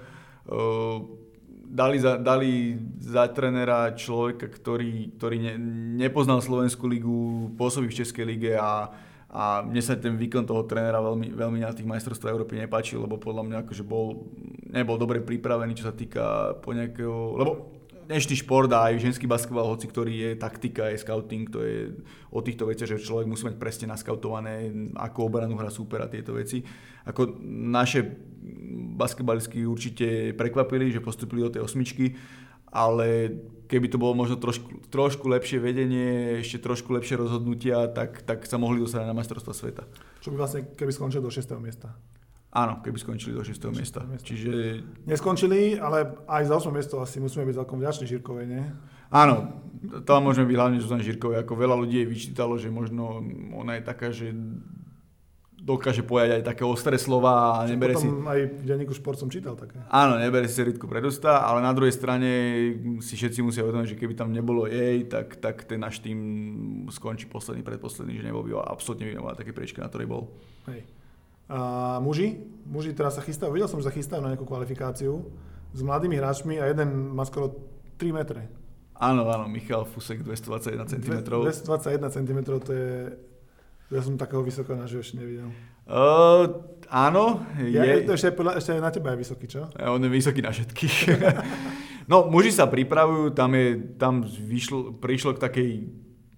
[0.48, 1.04] Uh,
[1.68, 5.54] dali za, dali za trénera človeka, ktorý, ktorý ne,
[6.00, 8.88] nepoznal Slovenskú ligu, pôsobí v Českej lige a,
[9.28, 13.20] a mne sa ten výkon toho trénera veľmi, veľmi na tých majstrovstvách Európy nepáčil, lebo
[13.20, 14.30] podľa mňa akože bol,
[14.72, 17.75] nebol dobre pripravený, čo sa týka po nejakého, lebo
[18.06, 21.92] dnešný šport a aj ženský basketbal, hoci ktorý je taktika, je scouting, to je
[22.30, 26.32] o týchto veciach, že človek musí mať presne naskautované, ako obranu hra super a tieto
[26.32, 26.62] veci.
[27.04, 28.06] Ako naše
[28.96, 32.14] basketbalistky určite prekvapili, že postupili do tej osmičky,
[32.70, 33.30] ale
[33.66, 38.56] keby to bolo možno trošku, trošku lepšie vedenie, ešte trošku lepšie rozhodnutia, tak, tak sa
[38.56, 39.82] mohli dostať na majstrovstva sveta.
[40.22, 41.42] Čo by vlastne, keby skončil do 6.
[41.58, 41.94] miesta.
[42.56, 43.52] Áno, keby skončili do 6.
[43.76, 44.00] miesta.
[44.08, 44.24] miesta.
[44.24, 46.72] Čiže Neskončili, ale aj za 8.
[46.72, 48.64] miesto asi musíme byť celkom vďační Žirkovej, nie?
[49.12, 49.60] Áno,
[50.08, 53.20] tam môžeme byť hlavne Zuzan Žirkovej, ako veľa ľudí jej vyčítalo, že možno
[53.52, 54.32] ona je taká, že
[55.66, 58.06] dokáže povedať aj také ostré slova a nebere si...
[58.06, 59.82] Aj v denníku šport som čítal také.
[59.90, 62.30] Áno, nebere si rytku pred ústa, ale na druhej strane
[63.02, 66.18] si všetci musia uvedomiť, že keby tam nebolo jej, tak, tak ten náš tým
[66.88, 70.30] skončí posledný, predposledný, že nebol by absolútne vyvinovaný také priečke, na ktorej bol.
[70.70, 70.95] Hej.
[71.46, 71.58] A
[72.02, 72.42] muži?
[72.66, 75.30] Muži teraz sa chystajú, videl som, že sa chystajú na nejakú kvalifikáciu
[75.70, 77.54] s mladými hráčmi a jeden má skoro
[77.98, 78.50] 3 metre.
[78.96, 81.14] Áno, áno, Michal Fusek 221 cm.
[81.22, 82.90] 221 cm to je...
[83.86, 85.46] Ja som takého vysoko na ešte nevidel.
[85.86, 87.46] Uh, áno.
[87.62, 89.70] Je, ja, to ešte, ešte na teba je vysoký, čo?
[89.78, 90.96] On je vysoký na všetkých.
[92.10, 95.70] no, muži sa pripravujú, tam, je, tam vyšlo, prišlo k takej,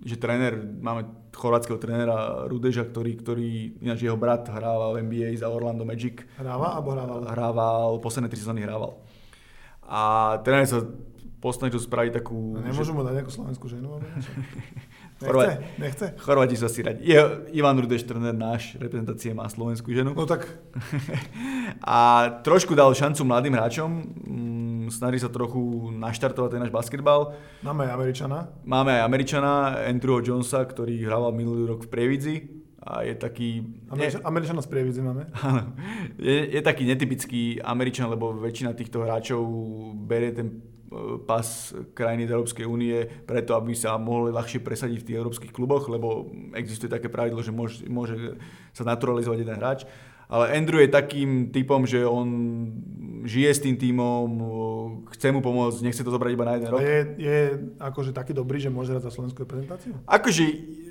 [0.04, 1.08] že tréner, máme
[1.38, 6.26] chorvátskeho trénera Rudeža, ktorý, ktorý, ináč jeho brat hrával v NBA za Orlando Magic.
[6.34, 7.18] Hrával alebo hrával?
[7.30, 8.98] Hrával, posledné tri sezóny hrával.
[9.86, 10.84] A tréner sa
[11.38, 12.58] posnažil spraviť takú...
[12.58, 13.98] A nemôžu mu dať nejakú slovenskú ženu?
[15.22, 15.50] Nechce?
[15.78, 16.06] Nechce?
[16.22, 17.02] Chorvati sa si radi.
[17.02, 17.18] Je,
[17.50, 20.14] Ivan Rudeš, trenér náš reprezentácie, má slovenskú ženu.
[20.14, 20.46] No tak.
[21.82, 21.98] a
[22.46, 23.90] trošku dal šancu mladým hráčom.
[24.22, 27.34] Mm, snaží sa trochu naštartovať ten náš basketbal.
[27.66, 28.38] Máme aj Američana.
[28.62, 29.52] Máme aj Američana,
[29.90, 32.36] Andrewho Jonesa, ktorý hrával minulý rok v Prievidzi.
[32.78, 33.66] A je taký...
[33.90, 35.34] Američan, Američana z Prievidzi máme.
[35.46, 35.74] Áno.
[36.14, 39.42] Je, je taký netypický Američan, lebo väčšina týchto hráčov
[40.06, 40.77] berie ten
[41.28, 41.44] pas
[41.92, 46.88] krajiny Európskej únie preto, aby sa mohli ľahšie presadiť v tých európskych kluboch, lebo existuje
[46.88, 48.16] také pravidlo, že môže, môže
[48.72, 49.84] sa naturalizovať jeden hráč.
[50.28, 52.28] Ale Andrew je takým typom, že on
[53.24, 54.28] žije s tým týmom,
[55.16, 56.80] chce mu pomôcť, nechce to zobrať iba na jeden rok.
[56.80, 57.38] A je, je
[57.80, 59.96] akože taký dobrý, že môže hrať za slovenskú reprezentáciu?
[60.04, 60.44] Akože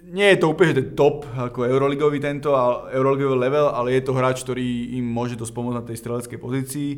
[0.10, 2.50] nie je to úplne že to top ako euroligový tento,
[2.90, 6.90] euroligový level, ale je to hráč, ktorý im môže dosť pomôcť na tej streleckej pozícii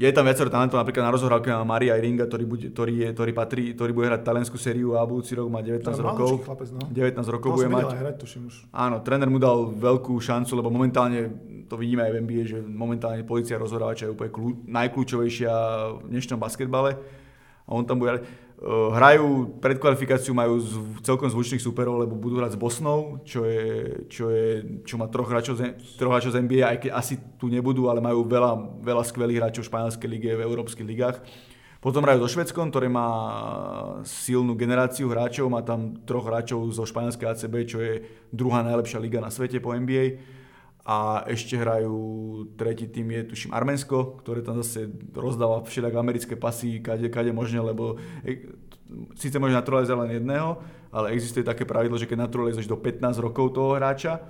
[0.00, 3.32] je tam viacero talentov, napríklad na rozhrávke má Maria Iringa, ktorý, bude, ktorý, je, ktorý,
[3.36, 6.30] patrí, ktorý bude hrať taliansku sériu a budúci rok má 19 to rokov.
[6.48, 6.80] Chlapec, no.
[6.88, 7.92] 19 rokov to bude mať.
[7.92, 8.54] Hrať, tuším už.
[8.72, 11.28] Áno, tréner mu dal veľkú šancu, lebo momentálne,
[11.68, 15.52] to vidíme aj v NBA, že momentálne pozícia rozhrávača je úplne kľú, najkľúčovejšia
[16.00, 16.96] v dnešnom basketbale.
[17.68, 18.24] A on tam bude
[18.94, 24.30] hrajú predkvalifikáciu, majú z, celkom zvučných superov, lebo budú hrať s Bosnou, čo, je, čo,
[24.30, 25.58] je, čo má troch hráčov,
[25.98, 29.62] troch hráčov z NBA, aj keď asi tu nebudú, ale majú veľa, veľa skvelých hráčov
[29.66, 31.18] v španielskej lige, v európskych ligách.
[31.84, 33.10] Potom hrajú so Švedskom, ktoré má
[34.08, 38.00] silnú generáciu hráčov, má tam troch hráčov zo španielskej ACB, čo je
[38.32, 40.16] druhá najlepšia liga na svete po NBA
[40.84, 41.96] a ešte hrajú
[42.60, 47.64] tretí tým je tuším Arménsko, ktoré tam zase rozdáva všelijak americké pasy kade, kade možne,
[47.64, 48.52] lebo e,
[49.16, 50.60] síce môže naturalizovať len jedného,
[50.92, 54.28] ale existuje také pravidlo, že keď naturalizuješ do 15 rokov toho hráča,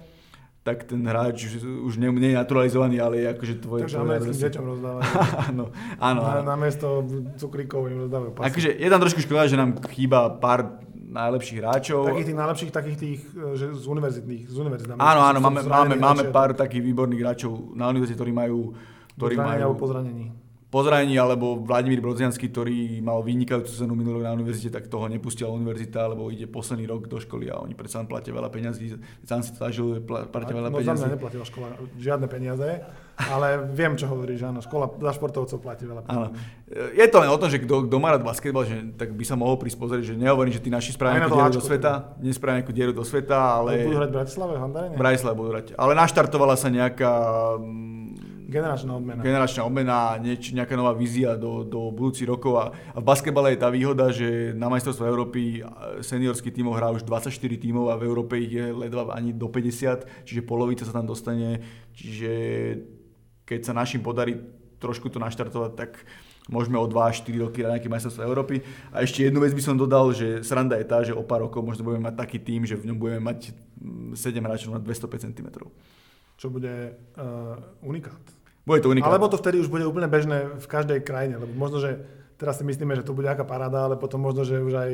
[0.65, 3.83] tak ten hráč už nie, nie je naturalizovaný, ale je akože tvoje...
[3.85, 5.05] Takže americkým deťom rozdávajú.
[5.53, 5.65] áno,
[6.01, 6.21] áno.
[6.25, 7.05] Na, namiesto
[7.37, 8.47] cukríkov im rozdávajú pasy.
[8.49, 10.81] Akože je tam trošku škoda, že nám chýba pár
[11.15, 12.11] najlepších hráčov.
[12.11, 14.99] Takých tých najlepších, takých tých e, že z univerzitných, z univerzitných.
[14.99, 18.75] Áno, áno, máme, máme, máme pár takých výborných hráčov na univerzite, ktorí majú...
[19.15, 20.44] Ktorí majú po zranení
[20.75, 25.55] po zranení, alebo Vladimír Brodziansky, ktorý mal vynikajúcu cenu minulý na univerzite, tak toho nepustila
[25.55, 28.99] univerzita, lebo ide posledný rok do školy a oni predsa platia veľa peňazí.
[29.23, 30.91] Sám si to zažil, platia veľa no, peňazí.
[30.91, 32.83] No za mňa neplatila škola žiadne peniaze,
[33.15, 36.35] ale viem, čo hovoríš, áno, škola za športovcov platí veľa peňazí.
[36.35, 36.91] Áno.
[36.91, 39.39] Je to len o tom, že kto, kto má rád basketbal, že, tak by sa
[39.39, 42.19] mohol prísť pozrieť, že nehovorím, že tí naši spravia nejakú dieru do sveta, teda.
[42.19, 43.87] nespravia nejakú dieru do sveta, ale...
[43.87, 45.67] Budú hrať v Bratislave, V Bratislave budú hrať.
[45.79, 47.15] Ale naštartovala sa nejaká
[48.55, 49.19] Generačná odmena.
[49.19, 52.55] Generačná odmena, nieč, nejaká nová vízia do, do budúcich rokov.
[52.55, 55.67] A, a v basketbale je tá výhoda, že na majstrovstvo Európy
[56.07, 60.23] seniorský tým hrá už 24 tímov a v Európe ich je ledva ani do 50,
[60.23, 61.67] čiže polovica sa tam dostane.
[61.99, 62.31] Čiže
[63.43, 64.39] keď sa našim podarí
[64.79, 65.91] trošku to naštartovať, tak
[66.47, 68.63] môžeme o 2-4 roky na nejaké majstrovstvo Európy.
[68.95, 71.65] A ešte jednu vec by som dodal, že sranda je tá, že o pár rokov
[71.65, 73.51] možno budeme mať taký tým, že v ňom budeme mať
[74.15, 75.49] 7 mm, hráčov na 205 cm
[76.37, 78.44] čo bude uh, unikát.
[78.65, 79.13] Bude to unikát.
[79.13, 82.01] Alebo to vtedy už bude úplne bežné v každej krajine, lebo možno, že
[82.41, 84.93] teraz si myslíme, že to bude aká paráda, ale potom možno, že už aj,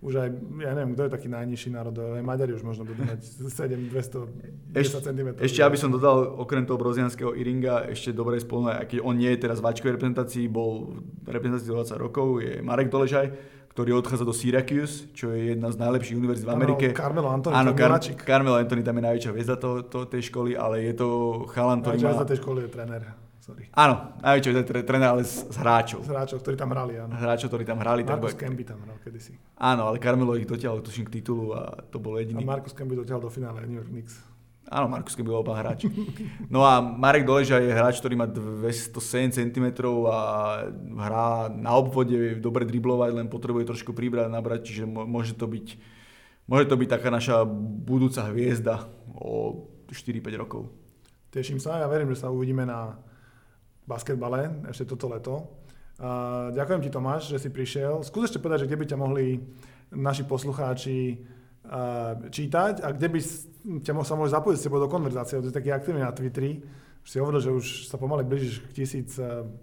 [0.00, 0.28] už aj
[0.64, 3.20] ja neviem, kto je taký najnižší národ, aj Maďari už možno budú mať
[3.60, 5.28] 7, 200, Eš, cm.
[5.36, 9.28] Ešte aby som dodal, okrem toho brozianského Iringa, ešte dobre spolu, aj keď on nie
[9.36, 14.26] je teraz v Ačkovej reprezentácii, bol v reprezentácii 20 rokov, je Marek Doležaj, ktorý odchádza
[14.26, 16.86] do Syracuse, čo je jedna z najlepších univerzít v Amerike.
[16.90, 20.82] Carmelo Anthony, Áno, Car- Carmelo Anthony tam je najväčšia hviezda to, to, tej školy, ale
[20.90, 21.08] je to
[21.54, 22.26] chalan, ktorý má...
[22.26, 23.02] Tej školy je tréner.
[23.40, 23.70] Sorry.
[23.72, 26.02] Áno, najväčšia hviezda tréner, ale z, z hráčov.
[26.02, 27.14] Z hráčov, ktorí tam hrali, áno.
[27.14, 28.02] Hráčov, ktorí tam hrali.
[28.02, 28.42] Marcus tak...
[28.42, 29.32] Camby tam hral kedysi.
[29.54, 32.42] Áno, ale Carmelo ich dotiahol tuším k titulu a to bol jediný.
[32.42, 34.18] A Marcus Camby dotiahol do finále New York Knicks.
[34.70, 35.90] Áno, Markus byl oba hráč.
[36.46, 39.66] No a Marek Doleža je hráč, ktorý má 207 cm
[40.06, 40.18] a
[40.94, 45.66] hrá na obvode, dobre driblovať, len potrebuje trošku pribrať, nabrať, čiže môže to byť,
[46.46, 47.42] môže to byť taká naša
[47.82, 48.86] budúca hviezda
[49.18, 50.70] o 4-5 rokov.
[51.34, 52.94] Teším sa, ja verím, že sa uvidíme na
[53.90, 55.34] basketbale ešte toto leto.
[56.54, 58.06] Ďakujem ti Tomáš, že si prišiel.
[58.06, 59.42] Skús ešte povedať, že kde by ťa mohli
[59.90, 61.18] naši poslucháči
[62.30, 63.20] čítať a kde by
[63.84, 66.64] ťa sa mohol zapojiť s tebou do konverzácie, to je taký aktívny na Twitteri.
[67.00, 69.56] Už si hovoril, že už sa pomaly blížiš k tisíc um,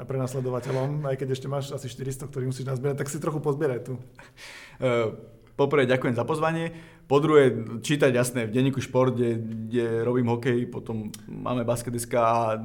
[0.00, 3.94] prenasledovateľom, aj keď ešte máš asi 400, ktorý musíš nazbierať, tak si trochu pozbieraj tu.
[4.80, 5.12] Uh,
[5.56, 6.72] poprvé ďakujem za pozvanie.
[7.08, 12.60] Po druhé, čítať jasné v denníku šport, kde, kde robím hokej, potom máme basketiska a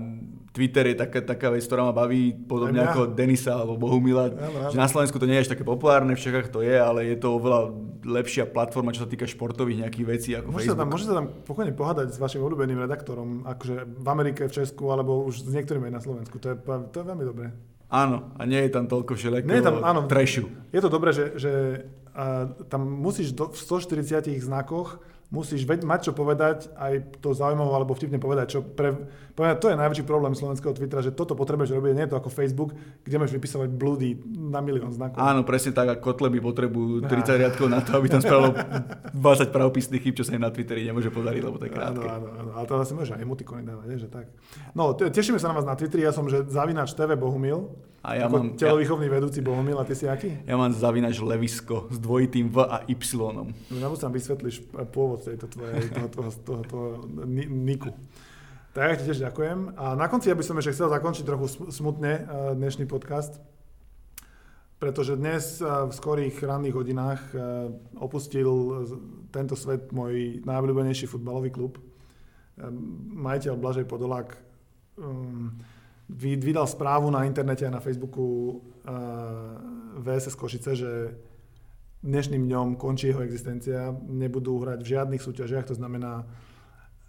[0.51, 4.29] Twitter je taká, taká vec, ktorá ma baví, podobne ako Denisa alebo Bohumila.
[4.29, 7.07] Ja, že na Slovensku to nie je až také populárne, v Čechách to je, ale
[7.09, 7.71] je to oveľa
[8.03, 10.75] lepšia platforma, čo sa týka športových nejakých vecí ako môžete Facebook.
[10.75, 14.53] Sa tam, môžete sa tam pokojne pohádať s vašim obľúbeným redaktorom, akože v Amerike, v
[14.53, 16.35] Česku, alebo už s niektorými aj na Slovensku.
[16.43, 16.55] To je,
[16.91, 17.47] to je veľmi dobré.
[17.89, 20.51] Áno, a nie je tam toľko všelijakého áno, trashu.
[20.69, 21.51] Je to dobré, že, že
[22.69, 25.01] tam musíš do, v 140 znakoch
[25.33, 28.93] musíš veď, mať čo povedať, aj to zaujímavé alebo vtipne povedať, čo pre,
[29.33, 32.29] povedať, to je najväčší problém slovenského Twittera, že toto potrebuješ robiť, nie je to ako
[32.29, 35.17] Facebook, kde máš vypisovať blúdy na milión znakov.
[35.17, 38.53] Áno, presne tak, ako Kotleby potrebujú 30 riadkov na to, aby tam spravilo
[39.17, 42.05] 20 pravopisných chyb, čo sa im na Twitteri nemôže podariť, lebo to je krátke.
[42.05, 44.29] Áno, áno, áno, ale to zase môže aj emotikony dávať, že tak.
[44.77, 47.73] No, tešíme sa na vás na Twitteri, ja som, že zavinač TV Bohumil,
[48.03, 50.43] a ja mám, telovýchovný ja, vedúci Bohumil, a ty si aký?
[50.43, 52.99] Ja mám zavinač Levisko s dvojitým V a Y.
[53.15, 56.87] No, nám sa vysvetlíš pôvod tejto tvojej, toho, toho, toho, toho,
[57.47, 57.95] niku.
[58.75, 59.79] Tak ja ti tiež ďakujem.
[59.79, 62.23] A na konci ja by som ešte chcel zakončiť trochu smutne eh,
[62.59, 63.39] dnešný podcast,
[64.83, 67.21] pretože dnes eh, v skorých ranných hodinách
[68.03, 68.83] opustil
[69.31, 71.79] tento svet môj najobľúbenejší futbalový klub.
[73.15, 74.29] Majiteľ Blažej Podolák
[74.99, 75.57] um,
[76.09, 78.93] vydal správu na internete a na Facebooku uh,
[80.03, 80.91] VSS Košice, že
[82.03, 86.27] dnešným dňom končí jeho existencia, nebudú hrať v žiadnych súťažiach, to znamená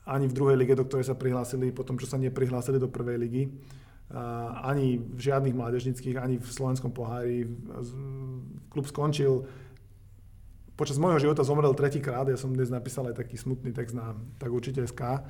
[0.06, 3.42] ani v druhej lige, do ktorej sa prihlásili, potom čo sa neprihlásili do prvej ligy,
[3.50, 7.50] uh, ani v žiadnych mládežnických, ani v slovenskom pohári.
[8.70, 9.42] Klub skončil.
[10.74, 14.50] Počas môjho života zomrel tretíkrát, ja som dnes napísal aj taký smutný text na tak
[14.50, 15.22] určite SK,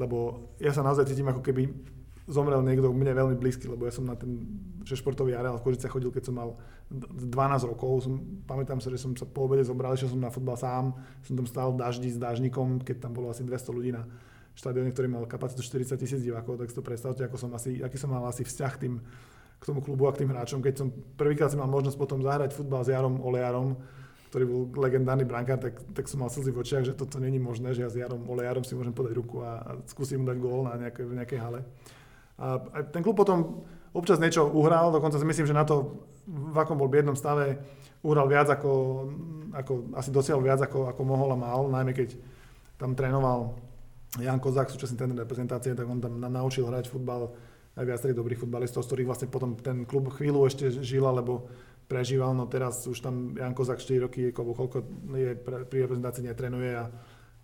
[0.00, 1.68] lebo ja sa naozaj cítim ako keby
[2.28, 4.44] zomrel niekto mne veľmi blízky, lebo ja som na ten
[4.88, 6.56] že športový areál v Kožice chodil, keď som mal
[6.88, 7.28] 12
[7.68, 8.08] rokov.
[8.08, 11.36] Som, pamätám sa, že som sa po obede zobral, že som na futbal sám, som
[11.36, 14.08] tam stál v daždi s dážnikom, keď tam bolo asi 200 ľudí na
[14.56, 18.00] štadióne, ktorý mal kapacitu 40 tisíc divákov, tak si to predstavte, ako som asi, aký
[18.00, 18.96] som mal asi vzťah tým,
[19.58, 20.64] k tomu klubu a k tým hráčom.
[20.64, 23.76] Keď som prvýkrát si mal možnosť potom zahrať futbal s Jarom Olejarom,
[24.32, 27.72] ktorý bol legendárny brankár, tak, tak som mal slzy v očiach, že toto není možné,
[27.72, 30.68] že ja s Jarom Olejarom si môžem podať ruku a, a skúsim mu dať gól
[30.68, 31.60] na nejakej, v nejakej hale.
[32.38, 36.78] A ten klub potom občas niečo uhral, dokonca si myslím, že na to, v akom
[36.78, 37.58] bol biednom stave,
[38.06, 38.72] uhral viac ako,
[39.50, 42.14] ako asi dosiahol viac ako, ako mohol a mal, najmä keď
[42.78, 43.58] tam trénoval
[44.22, 47.34] Jan Kozák, súčasný ten reprezentácie, tak on tam naučil hrať futbal
[47.74, 51.50] aj viacerých dobrých futbalistov, z ktorých vlastne potom ten klub chvíľu ešte žil, alebo
[51.90, 54.84] prežíval, no teraz už tam Jan Kozák 4 roky, koľko
[55.16, 56.86] je pri reprezentácii netrenuje a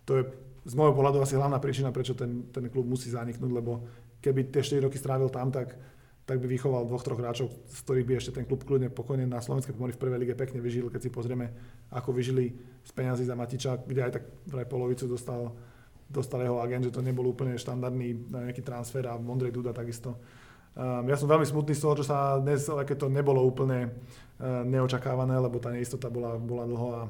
[0.04, 0.22] to je
[0.64, 3.84] z môjho pohľadu asi hlavná príčina, prečo ten, ten klub musí zaniknúť, lebo
[4.24, 5.76] keby tie 4 roky strávil tam, tak,
[6.24, 9.44] tak by vychoval dvoch, troch hráčov, z ktorých by ešte ten klub kľudne pokojne na
[9.44, 11.52] slovenskej pomory v prvej lige pekne vyžil, keď si pozrieme,
[11.92, 15.52] ako vyžili z peňazí za Matiča, kde aj tak vraj polovicu dostal,
[16.08, 20.16] dostal jeho agent, že to nebol úplne štandardný nejaký transfer a Mondrej Duda takisto.
[20.74, 23.94] Um, ja som veľmi smutný z toho, čo sa dnes, keď to nebolo úplne
[24.42, 27.02] uh, neočakávané, lebo tá neistota bola, bola dlho a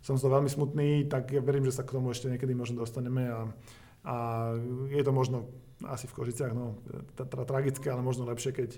[0.00, 2.80] som z toho veľmi smutný, tak ja verím, že sa k tomu ešte niekedy možno
[2.80, 3.52] dostaneme a,
[4.04, 4.48] a
[4.88, 5.48] je to možno
[5.84, 6.80] asi v Kožiciach, no,
[7.16, 8.70] tra, tragické, ale možno lepšie, keď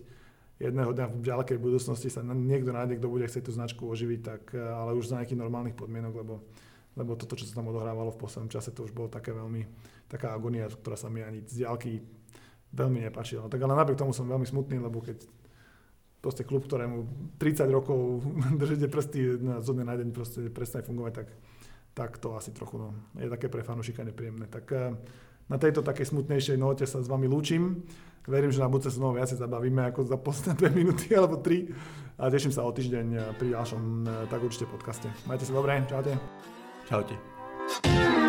[0.62, 4.42] jedného dňa v ďalekej budúcnosti sa niekto nájde, kto bude chcieť tú značku oživiť, tak,
[4.54, 6.34] eh, ale už za nejakých normálnych podmienok, lebo,
[6.94, 9.66] lebo toto, čo sa tam odohrávalo v poslednom čase, to už bolo také veľmi,
[10.06, 12.02] taká agonia, ktorá sa mi ani z diálky
[12.72, 13.50] veľmi nepáčila.
[13.50, 15.26] Tak ale napriek tomu som veľmi smutný, lebo keď
[16.22, 17.04] proste klub, ktorému
[17.36, 18.22] 30 rokov
[18.60, 21.28] držíte prsty na zo dňa na deň proste prestane fungovať, tak,
[21.92, 24.48] tak to asi trochu no, je také pre fanúšika nepríjemné.
[24.48, 24.96] Tak eh,
[25.48, 27.84] na tejto takej smutnejšej note sa s vami lúčim.
[28.22, 31.68] Verím, že na budúce znovu viacej zabavíme ako za posledné dve minúty alebo tri.
[32.16, 33.82] A teším sa o týždeň pri ďalšom
[34.30, 35.10] tak určite podcaste.
[35.26, 36.14] Majte sa dobre, čaute.
[36.86, 38.21] Čaute.